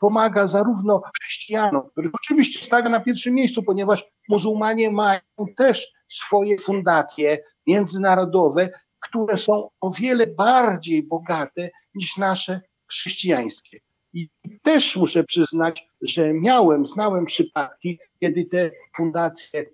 pomaga 0.00 0.48
zarówno 0.48 1.02
chrześcijanom, 1.20 1.90
których 1.90 2.14
oczywiście 2.14 2.66
stawia 2.66 2.88
na 2.88 3.00
pierwszym 3.00 3.34
miejscu, 3.34 3.62
ponieważ 3.62 4.04
muzułmanie 4.28 4.90
mają 4.90 5.20
też 5.56 5.92
swoje 6.08 6.58
fundacje 6.58 7.38
międzynarodowe, 7.66 8.70
które 9.00 9.38
są 9.38 9.68
o 9.80 9.90
wiele 9.90 10.26
bardziej 10.26 11.02
bogate 11.02 11.70
niż 11.94 12.16
nasze 12.16 12.60
chrześcijańskie. 12.90 13.78
I 14.12 14.28
też 14.62 14.96
muszę 14.96 15.24
przyznać, 15.24 15.88
że 16.02 16.34
miałem, 16.34 16.86
znałem 16.86 17.26
przypadki, 17.26 17.98
kiedy 18.20 18.44
te 18.44 18.70
fundacje 18.96 19.64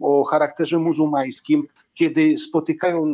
o 0.00 0.24
charakterze 0.24 0.78
muzułmańskim, 0.78 1.66
kiedy 1.94 2.38
spotykają 2.38 3.06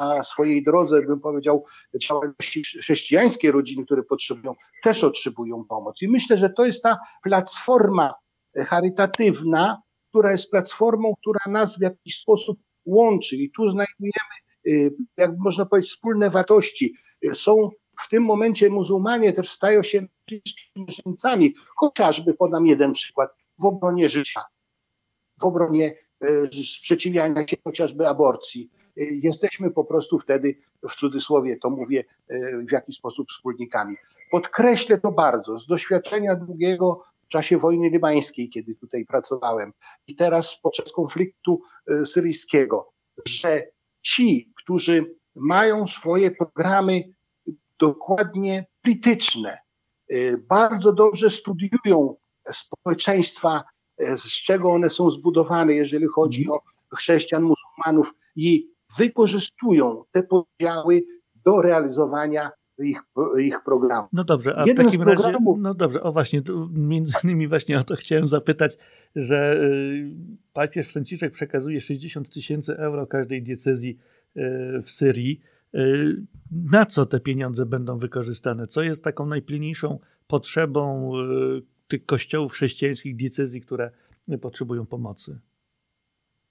na 0.00 0.24
swojej 0.24 0.64
drodze, 0.64 1.02
bym 1.02 1.20
powiedział, 1.20 1.64
działalności 2.02 2.62
chrześcijańskie 2.64 3.52
rodziny, 3.52 3.84
które 3.84 4.02
potrzebują, 4.02 4.54
też 4.82 5.04
otrzymują 5.04 5.64
pomoc. 5.64 6.02
I 6.02 6.08
myślę, 6.08 6.38
że 6.38 6.50
to 6.50 6.66
jest 6.66 6.82
ta 6.82 6.98
platforma 7.22 8.14
charytatywna, 8.56 9.82
która 10.08 10.32
jest 10.32 10.50
platformą, 10.50 11.14
która 11.20 11.40
nas 11.46 11.78
w 11.78 11.80
jakiś 11.80 12.20
sposób 12.20 12.58
łączy. 12.86 13.36
I 13.36 13.50
tu 13.50 13.70
znajdujemy, 13.70 14.34
y, 14.66 14.94
jak 15.16 15.30
można 15.38 15.66
powiedzieć, 15.66 15.90
wspólne 15.90 16.30
wartości. 16.30 16.94
Są 17.34 17.70
w 18.00 18.08
tym 18.08 18.22
momencie 18.22 18.70
muzułmanie 18.70 19.32
też 19.32 19.50
stają 19.50 19.82
się 19.82 20.06
mieszkańcami, 20.76 21.54
chociażby 21.76 22.34
podam 22.34 22.66
jeden 22.66 22.92
przykład, 22.92 23.30
w 23.58 23.64
obronie 23.64 24.08
życia, 24.08 24.40
w 25.40 25.44
obronie 25.44 25.94
e, 26.20 26.46
sprzeciwiania 26.46 27.46
się 27.46 27.56
chociażby 27.64 28.08
aborcji. 28.08 28.70
E, 28.96 29.04
jesteśmy 29.04 29.70
po 29.70 29.84
prostu 29.84 30.18
wtedy, 30.18 30.56
w 30.88 30.94
cudzysłowie 30.94 31.56
to 31.56 31.70
mówię, 31.70 32.04
e, 32.28 32.58
w 32.58 32.72
jakiś 32.72 32.96
sposób 32.96 33.28
wspólnikami. 33.30 33.96
Podkreślę 34.30 35.00
to 35.00 35.12
bardzo 35.12 35.58
z 35.58 35.66
doświadczenia 35.66 36.36
długiego 36.36 37.04
w 37.24 37.28
czasie 37.28 37.58
wojny 37.58 37.90
libańskiej, 37.90 38.48
kiedy 38.48 38.74
tutaj 38.74 39.06
pracowałem 39.06 39.72
i 40.06 40.16
teraz 40.16 40.58
podczas 40.62 40.92
konfliktu 40.92 41.62
syryjskiego, 42.04 42.92
że 43.28 43.66
ci, 44.02 44.52
którzy 44.62 45.14
mają 45.34 45.86
swoje 45.86 46.30
programy 46.30 47.02
dokładnie 47.78 48.66
polityczne, 48.82 49.58
bardzo 50.48 50.92
dobrze 50.92 51.30
studiują 51.30 52.16
społeczeństwa, 52.52 53.64
z 53.98 54.42
czego 54.42 54.70
one 54.70 54.90
są 54.90 55.10
zbudowane, 55.10 55.74
jeżeli 55.74 56.06
chodzi 56.06 56.42
mhm. 56.42 56.60
o 56.90 56.96
chrześcijan, 56.96 57.42
muzułmanów 57.42 58.14
i 58.36 58.70
wykorzystują 58.98 60.04
te 60.12 60.22
podziały 60.22 61.02
do 61.44 61.62
realizowania 61.62 62.50
ich, 62.78 63.00
ich 63.38 63.62
programu. 63.64 64.08
No 64.12 64.24
dobrze, 64.24 64.58
a 64.58 64.66
Jeden 64.66 64.86
w 64.86 64.90
takim 64.90 65.02
razie, 65.02 65.38
no 65.58 65.74
dobrze, 65.74 66.02
o 66.02 66.12
właśnie, 66.12 66.42
między 66.72 67.14
innymi 67.24 67.48
właśnie 67.48 67.78
o 67.78 67.82
to 67.82 67.96
chciałem 67.96 68.26
zapytać, 68.26 68.78
że 69.16 69.56
y, 69.62 70.10
papież 70.52 70.88
Franciszek 70.88 71.32
przekazuje 71.32 71.80
60 71.80 72.30
tysięcy 72.30 72.76
euro 72.76 73.06
każdej 73.06 73.42
diecezji 73.42 73.98
w 74.82 74.90
Syrii. 74.90 75.40
Y, 75.74 76.22
na 76.50 76.86
co 76.86 77.06
te 77.06 77.20
pieniądze 77.20 77.66
będą 77.66 77.98
wykorzystane? 77.98 78.66
Co 78.66 78.82
jest 78.82 79.04
taką 79.04 79.26
najpilniejszą 79.26 79.98
potrzebą 80.26 81.12
y, 81.16 81.62
tych 81.88 82.06
kościołów 82.06 82.52
chrześcijańskich, 82.52 83.16
diecezji, 83.16 83.60
które 83.60 83.90
potrzebują 84.42 84.86
pomocy? 84.86 85.40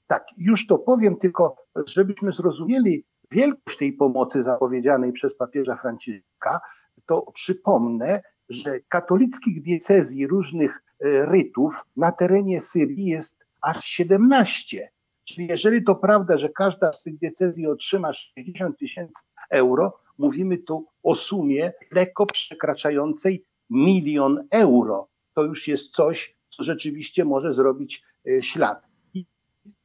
Tak, 0.07 0.27
już 0.37 0.67
to 0.67 0.77
powiem, 0.77 1.15
tylko 1.15 1.55
żebyśmy 1.85 2.31
zrozumieli 2.31 3.05
wielkość 3.31 3.77
tej 3.77 3.93
pomocy 3.93 4.43
zapowiedzianej 4.43 5.13
przez 5.13 5.35
papieża 5.35 5.75
Franciszka, 5.75 6.61
to 7.05 7.31
przypomnę, 7.33 8.21
że 8.49 8.79
katolickich 8.79 9.61
diecezji 9.61 10.27
różnych 10.27 10.71
y, 10.71 11.25
rytów 11.25 11.85
na 11.97 12.11
terenie 12.11 12.61
Syrii 12.61 13.05
jest 13.05 13.45
aż 13.61 13.85
17. 13.85 14.91
Czyli 15.23 15.47
jeżeli 15.47 15.83
to 15.83 15.95
prawda, 15.95 16.37
że 16.37 16.49
każda 16.49 16.93
z 16.93 17.03
tych 17.03 17.19
decyzji 17.19 17.67
otrzyma 17.67 18.13
60 18.13 18.77
tysięcy 18.77 19.23
euro, 19.49 19.99
mówimy 20.17 20.57
tu 20.57 20.87
o 21.03 21.15
sumie 21.15 21.73
lekko 21.91 22.25
przekraczającej 22.25 23.45
milion 23.69 24.47
euro. 24.51 25.07
To 25.33 25.43
już 25.43 25.67
jest 25.67 25.91
coś, 25.91 26.35
co 26.57 26.63
rzeczywiście 26.63 27.25
może 27.25 27.53
zrobić 27.53 28.03
e, 28.27 28.41
ślad. 28.41 28.87
I 29.13 29.25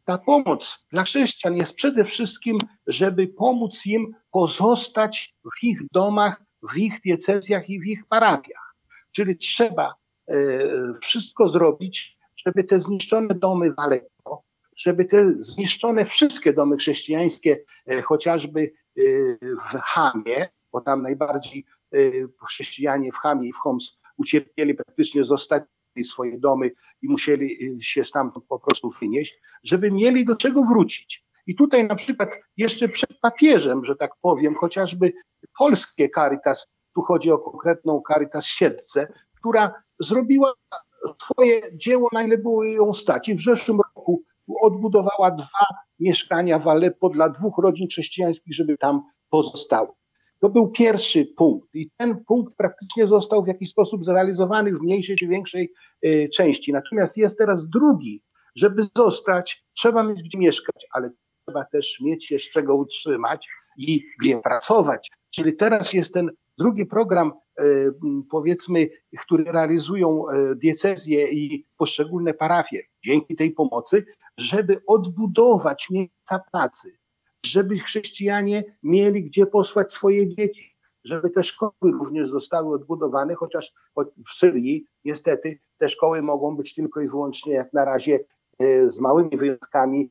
ta 0.05 0.19
pomoc 0.19 0.87
dla 0.91 1.03
chrześcijan 1.03 1.57
jest 1.57 1.75
przede 1.75 2.05
wszystkim, 2.05 2.59
żeby 2.87 3.29
pomóc 3.29 3.87
im 3.87 4.15
pozostać 4.31 5.35
w 5.45 5.65
ich 5.65 5.81
domach, 5.93 6.43
w 6.73 6.77
ich 6.77 7.01
diecezjach 7.01 7.71
i 7.71 7.81
w 7.81 7.87
ich 7.87 8.07
parafiach. 8.07 8.75
Czyli 9.13 9.39
trzeba 9.39 9.95
e, 10.29 10.35
wszystko 11.03 11.49
zrobić, 11.49 12.19
żeby 12.37 12.65
te 12.65 12.81
zniszczone 12.81 13.35
domy 13.35 13.73
w 13.73 13.79
Aleppo, 13.79 14.43
żeby 14.77 15.05
te 15.05 15.35
zniszczone 15.39 16.05
wszystkie 16.05 16.53
domy 16.53 16.77
chrześcijańskie, 16.77 17.65
e, 17.87 18.03
chociażby 18.03 18.73
w 19.73 19.79
Hamie, 19.79 20.49
bo 20.73 20.81
tam 20.81 21.03
najbardziej 21.03 21.65
chrześcijanie 22.49 23.13
w 23.13 23.17
Hamie 23.17 23.49
i 23.49 23.53
w 23.53 23.57
Homs 23.57 23.98
ucierpieli, 24.19 24.75
praktycznie 24.75 25.25
zostali 25.25 25.65
swoje 26.05 26.39
domy 26.39 26.71
i 27.03 27.09
musieli 27.09 27.79
się 27.81 28.05
stamtąd 28.05 28.47
po 28.47 28.59
prostu 28.59 28.91
wynieść, 29.01 29.41
żeby 29.65 29.91
mieli 29.91 30.25
do 30.25 30.37
czego 30.37 30.63
wrócić. 30.63 31.25
I 31.47 31.55
tutaj 31.55 31.87
na 31.87 31.95
przykład 31.95 32.31
jeszcze 32.57 32.89
przed 32.89 33.21
papieżem, 33.21 33.85
że 33.85 33.97
tak 33.97 34.11
powiem, 34.21 34.55
chociażby 34.55 35.13
polskie 35.59 36.09
Caritas 36.09 36.67
tu 36.95 37.03
chodzi 37.03 37.31
o 37.31 37.39
konkretną 37.39 38.03
Caritas 38.09 38.47
Siedlce, 38.47 39.13
która 39.37 39.75
zrobiła 40.01 40.53
swoje 41.23 41.61
dzieło, 41.77 42.09
na 42.13 42.23
ile 42.23 42.39
było 42.39 42.65
ją 42.65 42.95
stać. 42.95 43.29
I 43.29 43.35
w 43.35 43.43
zeszłym 43.43 43.79
roku 43.81 44.23
odbudowała 44.61 45.31
dwa 45.31 45.67
mieszkania 46.01 46.59
w 46.59 46.69
Aleppo 46.69 47.09
dla 47.09 47.29
dwóch 47.29 47.59
rodzin 47.59 47.89
chrześcijańskich, 47.89 48.55
żeby 48.55 48.79
tam 48.79 49.03
pozostały. 49.31 49.89
To 50.41 50.49
był 50.49 50.71
pierwszy 50.71 51.27
punkt 51.37 51.75
i 51.75 51.91
ten 51.97 52.25
punkt 52.25 52.55
praktycznie 52.57 53.07
został 53.07 53.45
w 53.45 53.49
jakiś 53.49 53.71
sposób 53.71 54.05
zrealizowany 54.05 54.73
w 54.73 54.81
mniejszej 54.83 55.17
czy 55.17 55.29
większej 55.29 55.73
y, 56.07 56.29
części. 56.35 56.73
Natomiast 56.73 57.17
jest 57.17 57.39
teraz 57.39 57.69
drugi. 57.69 58.23
Żeby 58.55 58.87
zostać, 58.97 59.65
trzeba 59.75 60.03
mieć 60.03 60.23
gdzie 60.23 60.39
mieszkać, 60.39 60.87
ale 60.93 61.11
trzeba 61.47 61.65
też 61.65 62.01
mieć 62.01 62.27
się 62.27 62.39
z 62.39 62.51
czego 62.51 62.77
utrzymać 62.77 63.49
i 63.79 64.05
gdzie 64.21 64.41
pracować. 64.41 65.11
Czyli 65.31 65.57
teraz 65.57 65.93
jest 65.93 66.15
ten 66.15 66.31
drugi 66.59 66.87
program, 66.87 67.33
e, 67.59 67.65
powiedzmy, 68.31 68.89
który 69.19 69.45
realizują 69.45 70.29
e, 70.29 70.55
diecezje 70.55 71.31
i 71.33 71.65
poszczególne 71.77 72.35
parafie 72.35 72.83
dzięki 73.05 73.37
tej 73.37 73.51
pomocy, 73.51 74.05
żeby 74.39 74.83
odbudować 74.87 75.87
miejsca 75.91 76.41
pracy, 76.53 76.98
żeby 77.51 77.79
chrześcijanie 77.79 78.65
mieli 78.83 79.25
gdzie 79.25 79.47
posłać 79.47 79.93
swoje 79.93 80.35
dzieci, 80.37 80.77
żeby 81.05 81.31
te 81.31 81.45
szkoły 81.45 81.73
również 81.83 82.29
zostały 82.29 82.75
odbudowane, 82.75 83.35
chociaż 83.35 83.73
w 84.29 84.33
Syrii 84.39 84.87
niestety 85.05 85.59
te 85.77 85.89
szkoły 85.89 86.23
mogą 86.23 86.57
być 86.57 86.75
tylko 86.75 87.01
i 87.01 87.09
wyłącznie 87.09 87.53
jak 87.53 87.73
na 87.73 87.85
razie 87.85 88.21
e, 88.59 88.91
z 88.91 89.01
małymi 89.01 89.37
wyjątkami 89.37 90.11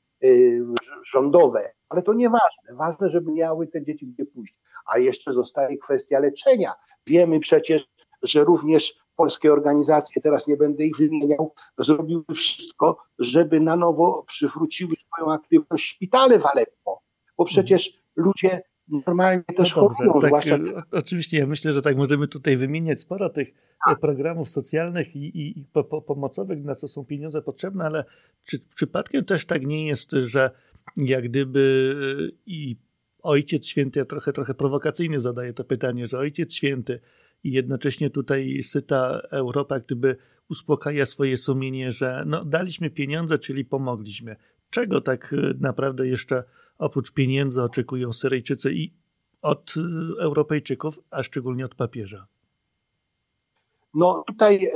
rządowe, 1.11 1.71
ale 1.89 2.01
to 2.01 2.13
nieważne. 2.13 2.73
Ważne, 2.73 3.09
żeby 3.09 3.31
miały 3.31 3.67
te 3.67 3.83
dzieci 3.83 4.07
gdzie 4.07 4.25
pójść. 4.25 4.59
A 4.85 4.97
jeszcze 4.97 5.33
zostaje 5.33 5.77
kwestia 5.77 6.19
leczenia. 6.19 6.73
Wiemy 7.07 7.39
przecież, 7.39 7.87
że 8.23 8.43
również 8.43 8.93
polskie 9.15 9.53
organizacje, 9.53 10.21
teraz 10.21 10.47
nie 10.47 10.57
będę 10.57 10.83
ich 10.83 10.97
wymieniał, 10.97 11.53
zrobiły 11.77 12.23
wszystko, 12.35 12.97
żeby 13.19 13.59
na 13.59 13.75
nowo 13.75 14.23
przywróciły 14.27 14.93
swoją 15.05 15.33
aktywność 15.33 15.85
szpitale 15.85 16.39
w 16.39 16.45
Aleppo, 16.45 17.01
bo 17.37 17.45
przecież 17.45 17.93
ludzie 18.15 18.61
normalnie 18.87 19.43
też 19.57 19.75
no 19.75 19.81
dobrze, 19.81 19.97
chorują. 19.97 20.19
Tak, 20.19 20.29
zwłaszcza... 20.29 20.55
E, 20.55 20.81
oczywiście, 20.91 21.37
ja 21.37 21.47
myślę, 21.47 21.71
że 21.71 21.81
tak 21.81 21.97
możemy 21.97 22.27
tutaj 22.27 22.57
wymieniać 22.57 23.01
sporo 23.01 23.29
tych 23.29 23.53
tak. 23.85 23.99
programów 23.99 24.49
socjalnych 24.49 25.15
i, 25.15 25.19
i, 25.19 25.59
i 25.59 25.65
po, 25.65 25.83
po, 25.83 26.01
pomocowych, 26.01 26.63
na 26.63 26.75
co 26.75 26.87
są 26.87 27.05
pieniądze 27.05 27.41
potrzebne, 27.41 27.85
ale 27.85 28.05
czy 28.47 28.59
przypadkiem 28.75 29.25
też 29.25 29.45
tak 29.45 29.65
nie 29.65 29.87
jest, 29.87 30.11
że 30.11 30.51
jak 30.97 31.23
gdyby 31.23 31.95
i 32.45 32.75
Ojciec 33.23 33.65
Święty, 33.65 33.99
ja 33.99 34.05
trochę, 34.05 34.33
trochę 34.33 34.53
prowokacyjnie 34.53 35.19
zadaję 35.19 35.53
to 35.53 35.63
pytanie, 35.63 36.07
że 36.07 36.19
Ojciec 36.19 36.53
Święty 36.53 36.99
i 37.43 37.51
jednocześnie 37.51 38.09
tutaj 38.09 38.63
syta 38.63 39.19
Europa 39.31 39.79
gdyby 39.79 40.17
uspokaja 40.49 41.05
swoje 41.05 41.37
sumienie, 41.37 41.91
że 41.91 42.23
no, 42.25 42.45
daliśmy 42.45 42.89
pieniądze, 42.89 43.37
czyli 43.37 43.65
pomogliśmy. 43.65 44.35
Czego 44.69 45.01
tak 45.01 45.33
e, 45.33 45.53
naprawdę 45.59 46.07
jeszcze 46.07 46.43
oprócz 46.77 47.13
pieniędzy 47.13 47.63
oczekują 47.63 48.13
Syryjczycy 48.13 48.73
i 48.73 48.93
od 49.41 49.73
e, 49.77 50.23
Europejczyków, 50.23 50.99
a 51.11 51.23
szczególnie 51.23 51.65
od 51.65 51.75
papieża? 51.75 52.27
No 53.93 54.23
tutaj 54.27 54.65
e, 54.65 54.71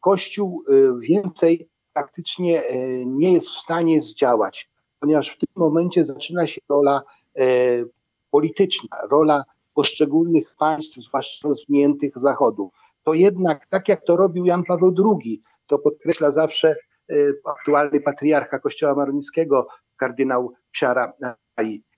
Kościół 0.00 0.64
więcej 0.98 1.68
praktycznie 1.92 2.62
nie 3.06 3.32
jest 3.32 3.48
w 3.48 3.58
stanie 3.58 4.00
zdziałać, 4.00 4.70
ponieważ 5.00 5.28
w 5.30 5.38
tym 5.38 5.48
momencie 5.56 6.04
zaczyna 6.04 6.46
się 6.46 6.60
rola 6.68 7.02
E, 7.36 7.84
polityczna, 8.30 8.98
rola 9.10 9.44
poszczególnych 9.74 10.54
państw, 10.58 10.96
zwłaszcza 10.96 11.48
rozwiniętych 11.48 12.18
Zachodu. 12.18 12.70
To 13.02 13.14
jednak, 13.14 13.66
tak 13.66 13.88
jak 13.88 14.04
to 14.04 14.16
robił 14.16 14.44
Jan 14.44 14.64
Paweł 14.64 14.94
II, 14.98 15.42
to 15.66 15.78
podkreśla 15.78 16.30
zawsze 16.30 16.76
e, 17.10 17.14
aktualny 17.44 18.00
patriarcha 18.00 18.58
Kościoła 18.58 18.94
Maronickiego, 18.94 19.66
kardynał 19.96 20.52
Psiara, 20.72 21.12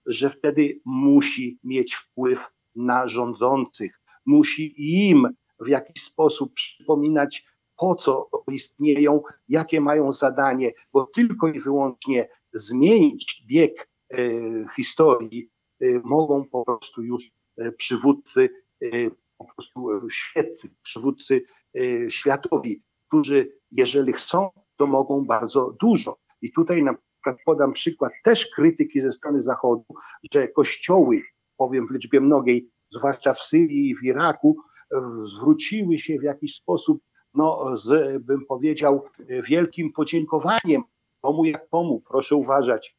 że 0.06 0.30
wtedy 0.30 0.80
musi 0.84 1.58
mieć 1.64 1.94
wpływ 1.94 2.46
na 2.76 3.08
rządzących, 3.08 4.00
musi 4.26 4.74
im 5.08 5.28
w 5.60 5.68
jakiś 5.68 6.02
sposób 6.04 6.54
przypominać, 6.54 7.46
po 7.78 7.94
co 7.94 8.28
istnieją, 8.52 9.22
jakie 9.48 9.80
mają 9.80 10.12
zadanie, 10.12 10.72
bo 10.92 11.06
tylko 11.14 11.48
i 11.48 11.60
wyłącznie 11.60 12.28
zmienić 12.52 13.44
bieg 13.46 13.88
E, 14.10 14.18
historii 14.76 15.50
e, 15.80 15.86
mogą 16.04 16.44
po 16.44 16.64
prostu 16.64 17.02
już 17.02 17.22
e, 17.56 17.72
przywódcy, 17.72 18.50
po 19.38 19.44
prostu 19.44 20.10
świeccy, 20.10 20.74
przywódcy 20.82 21.42
światowi, 22.08 22.82
którzy 23.08 23.52
jeżeli 23.72 24.12
chcą, 24.12 24.50
to 24.76 24.86
mogą 24.86 25.24
bardzo 25.24 25.76
dużo. 25.80 26.18
I 26.42 26.52
tutaj 26.52 26.82
na 26.82 26.94
podam 27.44 27.72
przykład 27.72 28.12
też 28.24 28.50
krytyki 28.50 29.00
ze 29.00 29.12
strony 29.12 29.42
Zachodu, 29.42 29.84
że 30.32 30.48
kościoły, 30.48 31.22
powiem 31.56 31.86
w 31.86 31.90
liczbie 31.90 32.20
mnogiej, 32.20 32.70
zwłaszcza 32.90 33.34
w 33.34 33.40
Syrii 33.40 33.90
i 33.90 33.96
w 33.96 34.02
Iraku, 34.02 34.56
zwróciły 35.24 35.98
się 35.98 36.18
w 36.18 36.22
jakiś 36.22 36.54
sposób, 36.54 37.02
no, 37.34 37.76
z, 37.76 38.22
bym 38.24 38.46
powiedział, 38.46 39.04
wielkim 39.48 39.92
podziękowaniem 39.92 40.82
komu 41.20 41.44
jak 41.44 41.68
komu. 41.68 42.02
Proszę 42.08 42.36
uważać, 42.36 42.96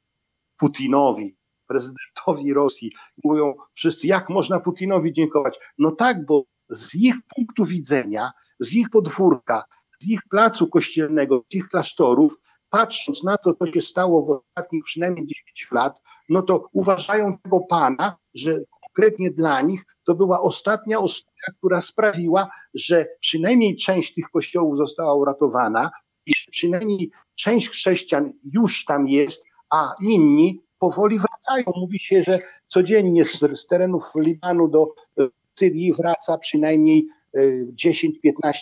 Putinowi, 0.57 1.35
prezydentowi 1.67 2.53
Rosji. 2.53 2.91
Mówią 3.23 3.53
wszyscy, 3.73 4.07
jak 4.07 4.29
można 4.29 4.59
Putinowi 4.59 5.13
dziękować? 5.13 5.59
No 5.77 5.91
tak, 5.91 6.25
bo 6.25 6.43
z 6.69 6.95
ich 6.95 7.15
punktu 7.35 7.65
widzenia, 7.65 8.31
z 8.59 8.73
ich 8.73 8.89
podwórka, 8.89 9.63
z 9.99 10.09
ich 10.09 10.21
placu 10.29 10.67
kościelnego, 10.67 11.43
z 11.51 11.55
ich 11.55 11.69
klasztorów, 11.69 12.39
patrząc 12.69 13.23
na 13.23 13.37
to, 13.37 13.53
co 13.53 13.65
się 13.65 13.81
stało 13.81 14.25
w 14.25 14.29
ostatnich 14.29 14.83
przynajmniej 14.83 15.27
10 15.27 15.71
lat, 15.71 16.01
no 16.29 16.41
to 16.41 16.69
uważają 16.73 17.37
tego 17.37 17.59
pana, 17.59 18.17
że 18.33 18.59
konkretnie 18.81 19.31
dla 19.31 19.61
nich 19.61 19.85
to 20.05 20.15
była 20.15 20.41
ostatnia 20.41 20.99
ostra, 20.99 21.53
która 21.57 21.81
sprawiła, 21.81 22.49
że 22.73 23.07
przynajmniej 23.19 23.75
część 23.75 24.13
tych 24.13 24.29
kościołów 24.29 24.77
została 24.77 25.13
uratowana 25.13 25.91
i 26.25 26.31
przynajmniej 26.51 27.11
część 27.35 27.69
chrześcijan 27.69 28.33
już 28.53 28.85
tam 28.85 29.07
jest, 29.07 29.43
a 29.69 29.95
inni 30.01 30.61
powoli 30.79 31.19
wracają. 31.19 31.65
Mówi 31.81 31.99
się, 31.99 32.23
że 32.23 32.39
codziennie 32.67 33.25
z, 33.25 33.59
z 33.59 33.67
terenów 33.67 34.03
Libanu 34.15 34.67
do 34.67 34.93
e, 35.19 35.27
Syrii 35.55 35.93
wraca 35.93 36.37
przynajmniej 36.37 37.07
10-15 37.35 38.11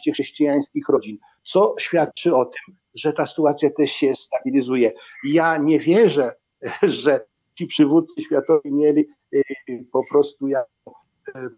e, 0.07 0.11
chrześcijańskich 0.11 0.89
rodzin, 0.89 1.17
co 1.43 1.75
świadczy 1.79 2.35
o 2.35 2.45
tym, 2.45 2.75
że 2.95 3.13
ta 3.13 3.27
sytuacja 3.27 3.69
też 3.69 3.91
się 3.91 4.15
stabilizuje. 4.15 4.93
Ja 5.23 5.58
nie 5.58 5.79
wierzę, 5.79 6.36
że 6.84 7.25
ci 7.53 7.67
przywódcy 7.67 8.21
światowi 8.21 8.73
mieli 8.73 9.05
e, 9.36 9.41
po 9.91 10.01
prostu 10.12 10.47
jako 10.47 11.05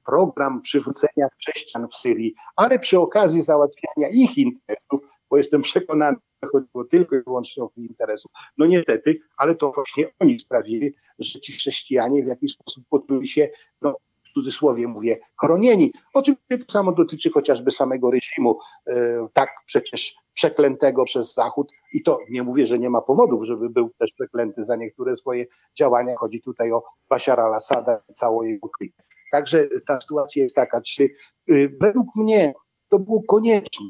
program 0.06 0.62
przywrócenia 0.62 1.28
chrześcijan 1.40 1.88
w 1.88 1.96
Syrii, 1.96 2.34
ale 2.56 2.80
przy 2.80 3.00
okazji 3.00 3.42
załatwiania 3.42 4.10
ich 4.12 4.38
interesów, 4.38 5.02
bo 5.30 5.38
jestem 5.38 5.62
przekonany, 5.62 6.18
chodziło 6.52 6.86
tylko 6.86 7.16
i 7.16 7.24
wyłącznie 7.24 7.64
o 7.64 7.72
interesów. 7.78 8.32
No 8.58 8.66
niestety, 8.66 9.20
ale 9.38 9.56
to 9.56 9.72
właśnie 9.72 10.10
oni 10.20 10.40
sprawili, 10.40 10.94
że 11.20 11.40
ci 11.40 11.54
chrześcijanie 11.54 12.24
w 12.24 12.28
jakiś 12.28 12.54
sposób 12.54 12.84
poczuli 12.90 13.28
się, 13.28 13.50
no 13.82 13.96
cudzysłowie 14.38 14.88
mówię, 14.88 15.20
chronieni. 15.42 15.94
Oczywiście 16.14 16.58
to 16.58 16.72
samo 16.72 16.92
dotyczy 16.92 17.30
chociażby 17.30 17.72
samego 17.72 18.12
reżimu, 18.12 18.60
e, 18.88 19.28
tak 19.34 19.50
przecież 19.66 20.16
przeklętego 20.34 21.06
przez 21.06 21.34
Zachód 21.34 21.72
i 21.94 22.04
to 22.04 22.20
nie 22.30 22.44
mówię, 22.44 22.68
że 22.68 22.80
nie 22.80 22.90
ma 22.90 23.02
powodów, 23.02 23.46
żeby 23.46 23.70
był 23.70 23.90
też 24.00 24.12
przeklęty 24.12 24.66
za 24.66 24.76
niektóre 24.76 25.16
swoje 25.16 25.46
działania. 25.78 26.16
Chodzi 26.18 26.42
tutaj 26.42 26.72
o 26.72 26.84
Bashara 27.10 27.44
al-Assada 27.44 28.02
i 28.10 28.14
całą 28.14 28.42
jego 28.42 28.70
klikę. 28.70 29.04
Także 29.32 29.68
ta 29.88 30.02
sytuacja 30.02 30.44
jest 30.44 30.56
taka, 30.56 30.82
czy 30.82 31.10
y, 31.50 31.78
według 31.82 32.16
mnie 32.16 32.54
to 32.90 33.00
było 33.00 33.24
konieczne, 33.24 33.86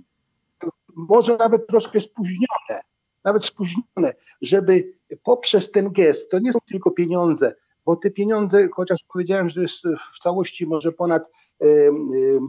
może 0.95 1.37
nawet 1.37 1.67
troszkę 1.67 2.01
spóźnione, 2.01 2.81
nawet 3.23 3.45
spóźnione, 3.45 4.13
żeby 4.41 4.93
poprzez 5.23 5.71
ten 5.71 5.91
gest, 5.91 6.31
to 6.31 6.39
nie 6.39 6.53
są 6.53 6.59
tylko 6.69 6.91
pieniądze, 6.91 7.55
bo 7.87 7.95
te 7.95 8.11
pieniądze, 8.11 8.67
chociaż 8.73 9.03
powiedziałem, 9.13 9.49
że 9.49 9.61
jest 9.61 9.83
w 10.15 10.19
całości 10.19 10.67
może 10.67 10.91
ponad 10.91 11.23
e, 11.23 11.65
e, 11.65 11.91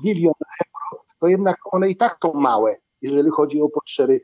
milion 0.04 0.34
euro, 0.40 1.04
to 1.20 1.26
jednak 1.26 1.56
one 1.64 1.90
i 1.90 1.96
tak 1.96 2.18
są 2.22 2.32
małe, 2.32 2.76
jeżeli 3.02 3.30
chodzi 3.30 3.60
o 3.60 3.68
potrzeby 3.68 4.20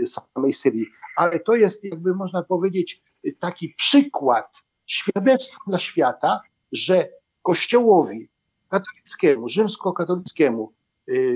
e, 0.00 0.06
samej 0.06 0.52
Syrii. 0.52 0.86
Ale 1.16 1.40
to 1.40 1.56
jest, 1.56 1.84
jakby 1.84 2.14
można 2.14 2.42
powiedzieć, 2.42 3.02
taki 3.38 3.74
przykład, 3.76 4.62
świadectwo 4.86 5.60
dla 5.66 5.78
świata, 5.78 6.40
że 6.72 7.08
Kościołowi 7.42 8.28
katolickiemu, 8.68 9.48
rzymskokatolickiemu, 9.48 10.72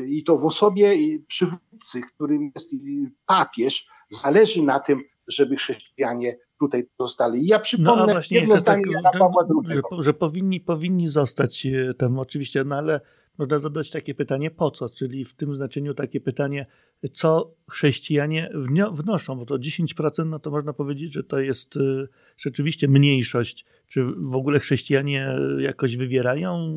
i 0.07 0.25
to 0.25 0.39
w 0.39 0.45
osobie 0.45 0.95
przywódcy, 1.29 2.01
którym 2.15 2.53
jest 2.55 2.71
papież, 3.27 3.89
zależy 4.11 4.63
na 4.63 4.81
tym, 4.81 5.03
żeby 5.29 5.57
chrześcijanie 5.57 6.37
tutaj 6.63 6.89
zostali. 7.01 7.47
Ja 7.47 7.59
przypomnę 7.59 8.07
no, 8.07 8.13
właśnie 8.13 8.39
jedno 8.39 8.57
zdanie 8.57 8.85
tak, 8.85 8.93
Jana 8.93 9.11
Pawła 9.11 9.47
II. 9.51 9.77
Że, 9.77 10.03
że, 10.03 10.15
powinni, 10.15 10.61
powinni 10.61 11.07
zostać 11.07 11.67
e, 11.67 11.95
tam 11.95 12.19
oczywiście, 12.19 12.65
no 12.65 12.77
ale 12.77 13.01
można 13.39 13.59
zadać 13.59 13.91
takie 13.91 14.15
pytanie, 14.15 14.51
po 14.51 14.71
co? 14.71 14.89
Czyli 14.89 15.25
w 15.25 15.35
tym 15.35 15.55
znaczeniu 15.55 15.95
takie 15.95 16.21
pytanie, 16.21 16.67
co 17.13 17.55
chrześcijanie 17.71 18.51
wnoszą, 18.93 19.37
bo 19.37 19.47
to 19.47 19.55
10%, 19.55 20.27
no 20.27 20.39
to 20.39 20.51
można 20.51 20.73
powiedzieć, 20.73 21.13
że 21.13 21.23
to 21.23 21.39
jest 21.39 21.77
y, 21.77 22.09
rzeczywiście 22.37 22.89
mniejszość. 22.89 23.67
Czy 23.87 24.05
w 24.05 24.37
ogóle 24.37 24.59
chrześcijanie 24.59 25.37
jakoś 25.59 25.97
wywierają 25.97 26.75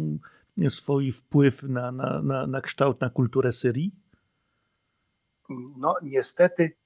swój 0.70 1.12
wpływ 1.12 1.64
na, 1.64 1.92
na, 1.92 2.22
na, 2.22 2.48
na 2.48 2.62
kształt, 2.62 3.02
na 3.02 3.10
kulturę 3.10 3.52
Syrii? 3.52 3.92
No 5.78 5.96
niestety 6.04 6.78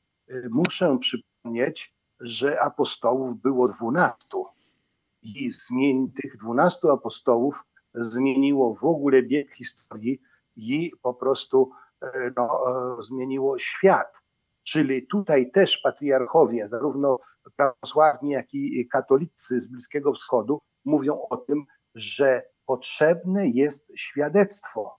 muszę 0.49 0.97
przypomnieć, 1.01 1.93
że 2.19 2.61
apostołów 2.61 3.41
było 3.41 3.67
dwunastu 3.67 4.45
i 5.21 5.51
zmień 5.51 6.11
tych 6.11 6.37
dwunastu 6.37 6.91
apostołów 6.91 7.63
zmieniło 7.93 8.75
w 8.75 8.83
ogóle 8.83 9.23
bieg 9.23 9.55
historii 9.55 10.21
i 10.55 10.91
po 11.01 11.13
prostu 11.13 11.71
e, 12.01 12.31
no, 12.37 12.49
e, 12.99 13.03
zmieniło 13.03 13.57
świat. 13.57 14.21
Czyli 14.63 15.07
tutaj 15.07 15.51
też 15.51 15.77
patriarchowie, 15.77 16.69
zarówno 16.69 17.19
prawosławni, 17.55 18.31
jak 18.31 18.53
i 18.53 18.87
katolicy 18.87 19.61
z 19.61 19.71
Bliskiego 19.71 20.13
Wschodu, 20.13 20.61
mówią 20.85 21.21
o 21.29 21.37
tym, 21.37 21.65
że 21.95 22.43
potrzebne 22.65 23.47
jest 23.47 23.91
świadectwo. 23.95 24.97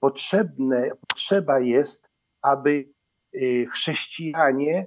Potrzebne, 0.00 0.90
potrzeba 1.08 1.60
jest, 1.60 2.08
aby 2.42 2.88
e, 3.34 3.66
chrześcijanie 3.66 4.86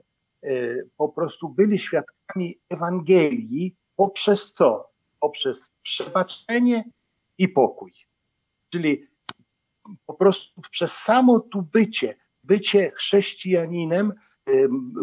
po 0.97 1.09
prostu 1.09 1.49
byli 1.49 1.79
świadkami 1.79 2.59
Ewangelii 2.69 3.75
poprzez 3.95 4.53
co? 4.53 4.91
Poprzez 5.19 5.73
przebaczenie 5.83 6.83
i 7.37 7.49
pokój. 7.49 7.91
Czyli 8.69 9.07
po 10.05 10.13
prostu 10.13 10.61
przez 10.71 10.91
samo 10.91 11.39
tu 11.39 11.61
bycie, 11.61 12.15
bycie 12.43 12.91
chrześcijaninem, 12.91 14.13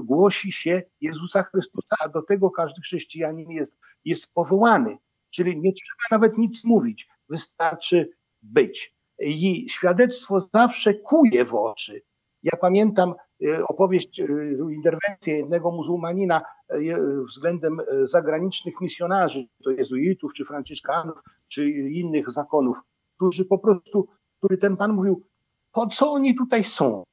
głosi 0.04 0.52
się 0.52 0.82
Jezusa 1.00 1.42
Chrystusa, 1.42 1.96
a 2.00 2.08
do 2.08 2.22
tego 2.22 2.50
każdy 2.50 2.82
chrześcijanin 2.82 3.50
jest, 3.50 3.78
jest 4.04 4.34
powołany. 4.34 4.98
Czyli 5.30 5.60
nie 5.60 5.72
trzeba 5.72 6.02
nawet 6.10 6.38
nic 6.38 6.64
mówić, 6.64 7.08
wystarczy 7.28 8.10
być. 8.42 8.96
I 9.18 9.66
świadectwo 9.70 10.40
zawsze 10.40 10.94
kuje 10.94 11.44
w 11.44 11.54
oczy. 11.54 12.02
Ja 12.42 12.56
pamiętam 12.56 13.14
e, 13.44 13.64
opowieść, 13.64 14.20
e, 14.20 14.26
interwencję 14.70 15.36
jednego 15.36 15.70
muzułmanina 15.70 16.42
e, 16.68 16.78
względem 17.24 17.80
zagranicznych 18.02 18.80
misjonarzy, 18.80 19.46
to 19.64 19.70
jezuitów, 19.70 20.34
czy 20.34 20.44
franciszkanów, 20.44 21.18
czy 21.48 21.70
innych 21.70 22.30
zakonów, 22.30 22.76
którzy 23.16 23.44
po 23.44 23.58
prostu, 23.58 24.08
który 24.38 24.58
ten 24.58 24.76
pan 24.76 24.92
mówił, 24.92 25.22
po 25.72 25.86
co 25.86 26.12
oni 26.12 26.34
tutaj 26.34 26.64
są? 26.64 27.04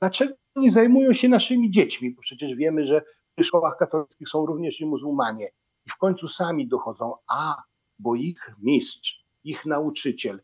Dlaczego 0.00 0.34
nie 0.56 0.70
zajmują 0.70 1.12
się 1.12 1.28
naszymi 1.28 1.70
dziećmi? 1.70 2.14
Bo 2.14 2.22
przecież 2.22 2.54
wiemy, 2.54 2.86
że 2.86 3.02
w 3.38 3.44
szkołach 3.44 3.76
katolickich 3.76 4.28
są 4.28 4.46
również 4.46 4.80
i 4.80 4.86
muzułmanie. 4.86 5.48
I 5.86 5.90
w 5.90 5.96
końcu 5.96 6.28
sami 6.28 6.68
dochodzą, 6.68 7.14
a, 7.28 7.62
bo 7.98 8.14
ich 8.14 8.50
mistrz, 8.62 9.24
ich 9.44 9.66
nauczyciel, 9.66 10.40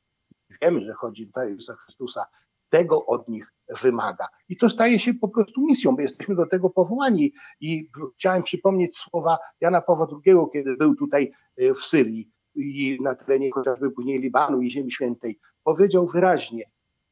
wiemy, 0.63 0.81
że 0.81 0.93
chodzi 0.93 1.27
tutaj 1.27 1.57
za 1.61 1.75
Chrystusa, 1.75 2.27
tego 2.69 3.07
od 3.07 3.29
nich 3.29 3.53
wymaga. 3.83 4.29
I 4.49 4.57
to 4.57 4.71
staje 4.71 4.99
się 4.99 5.15
po 5.15 5.29
prostu 5.29 5.61
misją, 5.61 5.97
bo 5.97 6.03
jesteśmy 6.03 6.35
do 6.35 6.47
tego 6.47 6.71
powołani. 6.71 7.33
I 7.61 7.89
chciałem 8.15 8.43
przypomnieć 8.43 8.97
słowa 8.97 9.39
Jana 9.61 9.81
Pawła 9.81 10.07
II, 10.27 10.37
kiedy 10.53 10.77
był 10.77 10.95
tutaj 10.95 11.33
e, 11.57 11.75
w 11.75 11.81
Syrii 11.81 12.31
i 12.55 12.99
na 13.03 13.15
terenie 13.15 13.51
chociażby 13.51 13.91
później 13.91 14.21
Libanu 14.21 14.63
i 14.63 14.71
Ziemi 14.71 14.93
Świętej. 14.93 15.39
Powiedział 15.65 16.07
wyraźnie, 16.07 16.65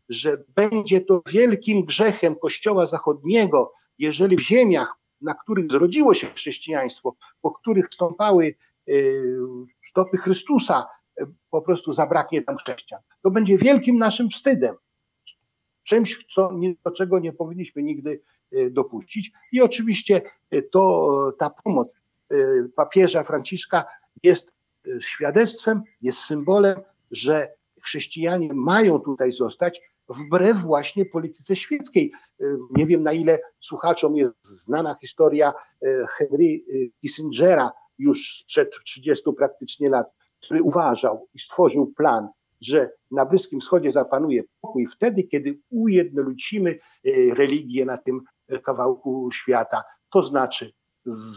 że 0.08 0.44
będzie 0.56 1.00
to 1.00 1.22
wielkim 1.26 1.84
grzechem 1.84 2.36
Kościoła 2.36 2.86
Zachodniego, 2.86 3.72
jeżeli 3.98 4.36
w 4.36 4.40
ziemiach, 4.40 4.94
na 5.20 5.34
których 5.34 5.70
zrodziło 5.70 6.14
się 6.14 6.26
chrześcijaństwo, 6.26 7.16
po 7.40 7.50
których 7.50 7.86
stąpały 7.90 8.54
e, 8.88 8.92
stopy 9.90 10.18
Chrystusa, 10.18 10.86
e, 11.20 11.26
po 11.50 11.62
prostu 11.62 11.92
zabraknie 11.92 12.42
tam 12.42 12.56
chrześcijan. 12.56 13.00
To 13.22 13.30
będzie 13.30 13.58
wielkim 13.58 13.98
naszym 13.98 14.30
wstydem 14.30 14.76
czymś, 15.90 16.26
co, 16.34 16.50
do 16.84 16.90
czego 16.90 17.18
nie 17.18 17.32
powinniśmy 17.32 17.82
nigdy 17.82 18.20
e, 18.52 18.70
dopuścić. 18.70 19.32
I 19.52 19.60
oczywiście 19.60 20.22
e, 20.50 20.62
to, 20.62 21.32
ta 21.38 21.50
pomoc 21.50 21.96
e, 22.30 22.36
papieża 22.76 23.24
Franciszka 23.24 23.84
jest 24.22 24.52
świadectwem, 25.00 25.82
jest 26.02 26.18
symbolem, 26.18 26.80
że 27.10 27.52
chrześcijanie 27.82 28.54
mają 28.54 29.00
tutaj 29.00 29.32
zostać 29.32 29.80
wbrew 30.08 30.56
właśnie 30.56 31.04
polityce 31.04 31.56
świeckiej. 31.56 32.12
Nie 32.70 32.86
wiem 32.86 33.02
na 33.02 33.12
ile 33.12 33.38
słuchaczom 33.60 34.16
jest 34.16 34.64
znana 34.64 34.96
historia 35.00 35.52
Henry 36.18 36.60
Kissingera 37.00 37.72
już 37.98 38.38
sprzed 38.42 38.70
30 38.84 39.24
praktycznie 39.38 39.88
lat, 39.88 40.06
który 40.40 40.62
uważał 40.62 41.28
i 41.34 41.38
stworzył 41.38 41.86
plan 41.86 42.28
że 42.60 42.90
na 43.10 43.26
Bliskim 43.26 43.60
Wschodzie 43.60 43.92
zapanuje 43.92 44.42
pokój 44.60 44.86
wtedy, 44.86 45.22
kiedy 45.22 45.60
ujednolicimy 45.70 46.70
e, 46.70 47.34
religię 47.34 47.84
na 47.84 47.98
tym 47.98 48.20
e, 48.48 48.58
kawałku 48.58 49.30
świata. 49.32 49.82
To 50.10 50.22
znaczy, 50.22 50.72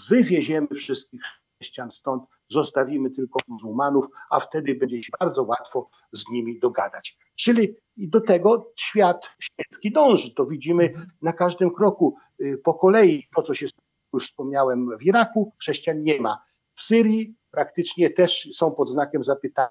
wywieziemy 0.09 0.67
wszystkich 0.67 1.21
chrześcijan 1.62 1.91
stąd, 1.91 2.23
zostawimy 2.49 3.12
tylko 3.12 3.39
muzułmanów, 3.47 4.05
a 4.29 4.39
wtedy 4.39 4.75
będzie 4.75 5.03
się 5.03 5.12
bardzo 5.19 5.43
łatwo 5.43 5.89
z 6.12 6.29
nimi 6.29 6.59
dogadać. 6.59 7.17
Czyli 7.36 7.75
do 7.97 8.21
tego 8.21 8.71
świat 8.75 9.29
świecki 9.39 9.91
dąży. 9.91 10.33
To 10.36 10.45
widzimy 10.45 10.93
na 11.21 11.33
każdym 11.33 11.73
kroku 11.73 12.15
e, 12.39 12.57
po 12.57 12.73
kolei. 12.73 13.27
To, 13.36 13.43
co 13.43 13.53
się 13.53 13.67
już 14.13 14.27
wspomniałem 14.27 14.97
w 14.97 15.03
Iraku, 15.03 15.53
chrześcijan 15.59 16.03
nie 16.03 16.21
ma. 16.21 16.43
W 16.75 16.83
Syrii 16.83 17.36
praktycznie 17.51 18.09
też 18.09 18.49
są 18.53 18.71
pod 18.71 18.89
znakiem 18.89 19.23
zapytania 19.23 19.69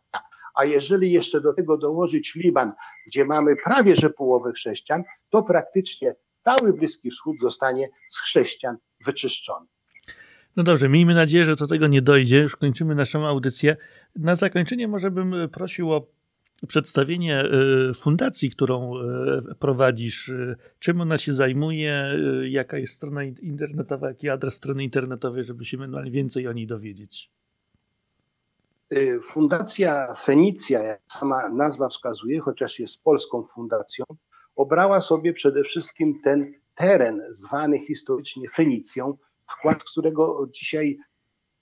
a 0.55 0.65
jeżeli 0.65 1.13
jeszcze 1.13 1.41
do 1.41 1.53
tego 1.53 1.79
dołożyć 1.79 2.35
Liban, 2.35 2.73
gdzie 3.07 3.25
mamy 3.25 3.57
prawie 3.65 3.97
że 3.97 4.11
połowę 4.11 4.53
chrześcijan, 4.53 5.03
to 5.31 5.43
praktycznie 5.43 6.15
cały 6.41 6.73
Bliski 6.73 7.11
Wschód 7.11 7.37
zostanie 7.43 7.89
z 8.07 8.21
chrześcijan 8.21 8.77
wyczyszczony. 9.07 9.67
No 10.57 10.63
dobrze, 10.63 10.89
miejmy 10.89 11.15
nadzieję, 11.15 11.45
że 11.45 11.55
do 11.55 11.67
tego 11.67 11.87
nie 11.87 12.03
dojdzie. 12.03 12.39
Już 12.39 12.57
kończymy 12.57 12.95
naszą 12.95 13.27
audycję. 13.27 13.77
Na 14.17 14.37
zakończenie 14.37 14.89
może 14.89 15.11
bym 15.11 15.35
prosił 15.53 15.93
o 15.93 16.07
przedstawienie 16.69 17.41
e, 17.41 17.49
fundacji, 17.95 18.51
którą 18.51 18.93
e, 18.99 19.55
prowadzisz. 19.59 20.29
E, 20.29 20.57
czym 20.79 21.01
ona 21.01 21.19
się 21.19 21.33
zajmuje, 21.33 22.19
jaka 22.43 22.79
jest 22.79 22.95
strona 22.95 23.25
internetowa, 23.25 24.09
jaki 24.09 24.29
adres 24.29 24.55
strony 24.55 24.85
internetowej, 24.85 25.45
żeby 25.45 25.65
się 25.65 25.79
więcej 26.11 26.49
o 26.49 26.53
niej 26.53 26.67
dowiedzieć. 26.67 27.31
Y, 28.93 29.21
Fundacja 29.21 30.15
Fenicja, 30.15 30.83
jak 30.83 31.01
sama 31.13 31.49
nazwa 31.49 31.89
wskazuje, 31.89 32.41
chociaż 32.41 32.79
jest 32.79 33.03
polską 33.03 33.47
fundacją, 33.55 34.05
obrała 34.57 35.01
sobie 35.01 35.33
przede 35.33 35.63
wszystkim 35.65 36.21
ten 36.25 36.55
teren 36.75 37.23
zwany 37.31 37.79
historycznie 37.79 38.51
Fenicją, 38.51 39.17
wkład 39.49 39.85
którego 39.85 40.47
dzisiaj 40.51 40.99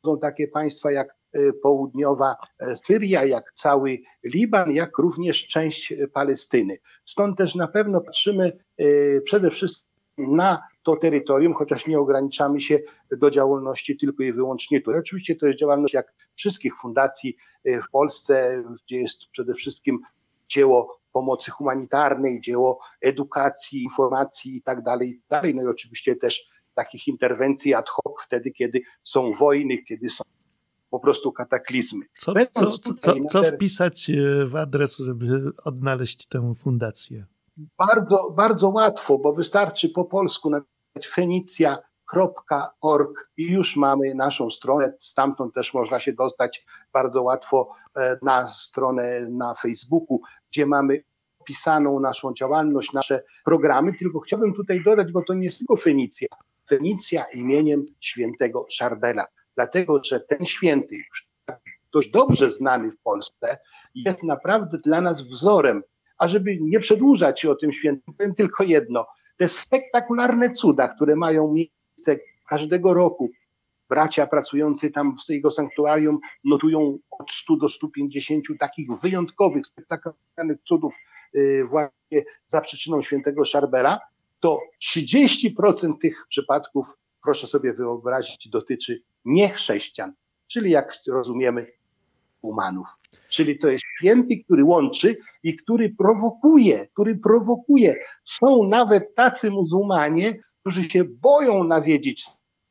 są 0.05 0.19
takie 0.19 0.49
państwa 0.49 0.93
jak 0.93 1.17
y, 1.35 1.53
południowa 1.63 2.37
e, 2.59 2.77
Syria, 2.77 3.25
jak 3.25 3.53
cały 3.55 3.99
Liban, 4.25 4.73
jak 4.73 4.99
również 4.99 5.47
część 5.47 5.95
Palestyny. 6.13 6.79
Stąd 7.05 7.39
też 7.39 7.55
na 7.55 7.69
pewno 7.69 8.01
patrzymy 8.01 8.53
y, 8.81 9.23
przede 9.25 9.51
wszystkim 9.51 10.37
na 10.37 10.63
to 10.83 10.97
terytorium, 10.97 11.55
chociaż 11.55 11.87
nie 11.87 11.99
ograniczamy 11.99 12.61
się 12.61 12.79
do 13.21 13.31
działalności 13.31 13.97
tylko 13.97 14.23
i 14.23 14.33
wyłącznie 14.33 14.81
tu. 14.81 14.91
Oczywiście 14.91 15.37
to 15.37 15.47
jest 15.47 15.59
działalność 15.59 15.95
jak 15.95 16.15
wszystkich 16.35 16.73
fundacji 16.81 17.37
e, 17.65 17.83
w 17.83 17.91
Polsce, 17.91 18.65
gdzie 18.87 18.97
jest 18.97 19.27
przede 19.33 19.55
wszystkim 19.55 19.99
dzieło 20.49 21.01
pomocy 21.13 21.51
humanitarnej, 21.51 22.41
dzieło 22.41 22.81
edukacji, 23.01 23.83
informacji 23.83 24.57
i 24.57 24.63
tak 24.63 24.83
dalej, 24.83 25.09
i 25.09 25.23
dalej. 25.31 25.55
No 25.55 25.63
i 25.63 25.67
oczywiście 25.67 26.17
też 26.17 26.49
takich 26.75 27.09
interwencji 27.09 27.75
ad 27.75 27.89
hoc 27.89 28.15
wtedy, 28.27 28.51
kiedy 28.51 28.81
są 29.05 29.33
wojny, 29.33 29.79
kiedy 29.79 30.11
są 30.11 30.25
po 30.91 31.01
prostu 31.01 31.33
kataklizmy. 31.33 32.07
Co, 32.15 32.35
co, 32.51 32.79
co, 32.99 33.15
co 33.29 33.43
wpisać 33.43 34.11
e, 34.11 34.47
w 34.47 34.57
adres, 34.57 34.99
żeby 34.99 35.53
odnaleźć 35.65 36.27
tę 36.27 36.53
fundację? 36.55 37.27
Bardzo, 37.79 38.31
bardzo 38.31 38.69
łatwo, 38.69 39.19
bo 39.19 39.33
wystarczy 39.33 39.89
po 39.89 40.05
polsku 40.05 40.51
napisać 40.51 41.09
fenicja.org 41.15 43.31
i 43.37 43.43
już 43.43 43.77
mamy 43.77 44.15
naszą 44.15 44.51
stronę. 44.51 44.93
Stamtąd 44.99 45.55
też 45.55 45.75
można 45.75 46.01
się 46.01 46.13
dostać 46.13 46.67
bardzo 46.93 47.23
łatwo 47.23 47.73
e, 47.97 48.19
na 48.23 48.49
stronę 48.49 49.27
na 49.31 49.55
Facebooku, 49.55 50.21
gdzie 50.51 50.67
mamy 50.67 51.03
opisaną 51.39 52.01
naszą 52.01 52.35
działalność, 52.35 52.93
nasze 52.93 53.23
programy. 53.45 53.95
Tylko 53.95 54.21
chciałbym 54.21 54.55
tutaj 54.55 54.85
dodać, 54.85 55.13
bo 55.13 55.23
to 55.23 55.35
nie 55.35 55.45
jest 55.45 55.59
tylko 55.59 55.77
Fenicja. 55.77 56.29
Fenicja 56.69 57.25
imieniem 57.25 57.85
świętego 58.01 58.67
Szardela. 58.71 59.27
dlatego 59.55 60.01
że 60.05 60.21
ten 60.21 60.47
święty, 60.47 60.97
dość 61.93 62.11
dobrze 62.11 62.51
znany 62.51 62.91
w 62.91 63.03
Polsce, 63.03 63.59
jest 63.95 64.23
naprawdę 64.23 64.79
dla 64.79 65.01
nas 65.01 65.23
wzorem. 65.23 65.83
A 66.21 66.29
żeby 66.29 66.59
nie 66.61 66.81
przedłużać 66.81 67.41
się 67.41 67.51
o 67.51 67.55
tym 67.55 67.73
świętym, 67.73 68.15
powiem 68.15 68.35
tylko 68.35 68.65
jedno. 68.65 69.07
Te 69.37 69.49
spektakularne 69.49 70.51
cuda, 70.51 70.89
które 70.89 71.17
mają 71.17 71.53
miejsce 71.53 72.19
każdego 72.49 72.95
roku, 72.95 73.31
bracia 73.89 74.27
pracujący 74.27 74.91
tam 74.91 75.17
w 75.27 75.31
jego 75.31 75.51
sanktuarium 75.51 76.19
notują 76.45 76.99
od 77.11 77.33
100 77.33 77.57
do 77.57 77.69
150 77.69 78.45
takich 78.59 78.89
wyjątkowych, 79.03 79.67
spektakularnych 79.67 80.59
cudów 80.69 80.95
y, 81.35 81.65
właśnie 81.71 82.25
za 82.47 82.61
przyczyną 82.61 83.03
świętego 83.03 83.45
Szarbera, 83.45 83.99
to 84.41 84.61
30% 84.95 85.99
tych 86.01 86.27
przypadków, 86.29 86.87
proszę 87.23 87.47
sobie 87.47 87.73
wyobrazić, 87.73 88.49
dotyczy 88.49 89.03
niechrześcijan, 89.25 90.13
czyli 90.47 90.71
jak 90.71 90.95
rozumiemy, 91.09 91.67
umanów. 92.43 92.87
Czyli 93.29 93.59
to 93.59 93.69
jest 93.69 93.85
święty, 93.99 94.35
który 94.45 94.65
łączy 94.65 95.17
i 95.43 95.57
który 95.57 95.95
prowokuje, 95.99 96.87
który 96.87 97.19
prowokuje. 97.19 97.97
Są 98.25 98.65
nawet 98.65 99.15
tacy 99.15 99.51
muzułmanie, 99.51 100.39
którzy 100.61 100.91
się 100.91 101.05
boją 101.05 101.65
nawiedzić 101.65 102.27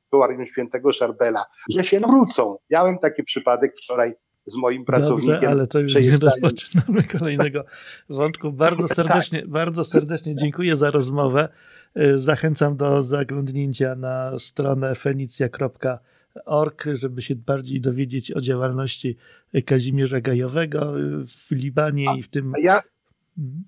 sanktuarium 0.10 0.46
świętego 0.46 0.92
Szarbela, 0.92 1.46
że 1.72 1.84
się 1.84 2.00
nawrócą. 2.00 2.58
Miałem 2.70 3.00
taki 3.00 3.24
przypadek 3.24 3.78
wczoraj 3.78 4.14
z 4.46 4.56
moim 4.56 4.86
pracownikiem. 4.86 5.34
Dobrze, 5.34 5.50
ale 5.50 5.68
to 5.68 5.80
już 5.80 5.96
nie 5.96 6.18
rozpoczynamy 6.18 7.04
kolejnego 7.04 7.64
wątku. 8.10 8.52
Bardzo 8.52 8.88
tak. 8.88 8.96
serdecznie, 8.96 9.42
tak. 9.42 9.50
bardzo 9.50 9.84
serdecznie 9.84 10.36
dziękuję 10.36 10.76
za 10.76 10.92
rozmowę. 10.92 11.50
Y, 11.98 12.18
zachęcam 12.18 12.78
do 12.78 13.02
zaglądnięcia 13.02 13.96
na 13.96 14.40
stronę 14.40 14.96
fenicja.org, 16.40 16.86
żeby 16.94 17.22
się 17.22 17.36
bardziej 17.36 17.82
dowiedzieć 17.82 18.36
o 18.36 18.42
działalności 18.42 19.18
Kazimierza 19.66 20.22
Gajowego 20.22 20.94
w 21.48 21.52
Libanie 21.52 22.06
i 22.18 22.22
w 22.22 22.30
tym. 22.30 22.54
Ja 22.62 22.82
mhm. 23.38 23.64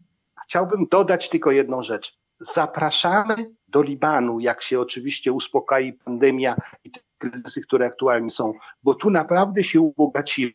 chciałbym 0.46 0.86
dodać 0.92 1.30
tylko 1.30 1.52
jedną 1.52 1.84
rzecz. 1.84 2.18
Zapraszamy 2.40 3.36
do 3.68 3.82
Libanu, 3.82 4.40
jak 4.40 4.62
się 4.62 4.80
oczywiście 4.80 5.32
uspokoi 5.32 5.94
pandemia 5.94 6.56
i 6.84 6.92
te 6.92 7.00
kryzysy, 7.18 7.62
które 7.62 7.86
aktualnie 7.86 8.30
są, 8.30 8.54
bo 8.84 8.94
tu 8.94 9.10
naprawdę 9.10 9.64
się 9.64 9.82
ubogacimy. 9.82 10.54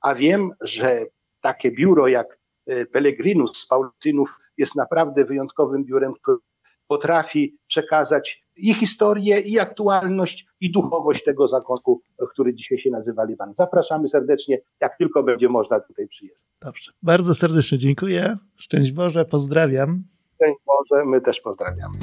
A 0.00 0.14
wiem, 0.14 0.50
że 0.60 1.06
takie 1.40 1.70
biuro 1.70 2.08
jak 2.08 2.38
e, 2.66 2.86
Pellegrinus 2.86 3.58
z 3.58 3.66
Paulitynów 3.66 4.38
jest 4.56 4.74
naprawdę 4.74 5.24
wyjątkowym 5.24 5.84
biurem, 5.84 6.14
które 6.14 6.36
potrafi 6.88 7.56
przekazać 7.66 8.45
i 8.56 8.74
historię, 8.74 9.40
i 9.40 9.58
aktualność, 9.58 10.46
i 10.60 10.72
duchowość 10.72 11.24
tego 11.24 11.48
zakątku, 11.48 12.00
który 12.30 12.54
dzisiaj 12.54 12.78
się 12.78 12.90
nazywa 12.90 13.24
Liban. 13.24 13.54
Zapraszamy 13.54 14.08
serdecznie, 14.08 14.58
jak 14.80 14.96
tylko 14.98 15.22
będzie 15.22 15.48
można 15.48 15.80
tutaj 15.80 16.08
przyjeżdżać. 16.08 16.46
Dobrze. 16.60 16.92
Bardzo 17.02 17.34
serdecznie 17.34 17.78
dziękuję. 17.78 18.36
Szczęść 18.56 18.92
Boże, 18.92 19.24
pozdrawiam. 19.24 20.02
Szczęść 20.34 20.58
Boże, 20.66 21.04
my 21.04 21.20
też 21.20 21.40
pozdrawiamy. 21.40 21.98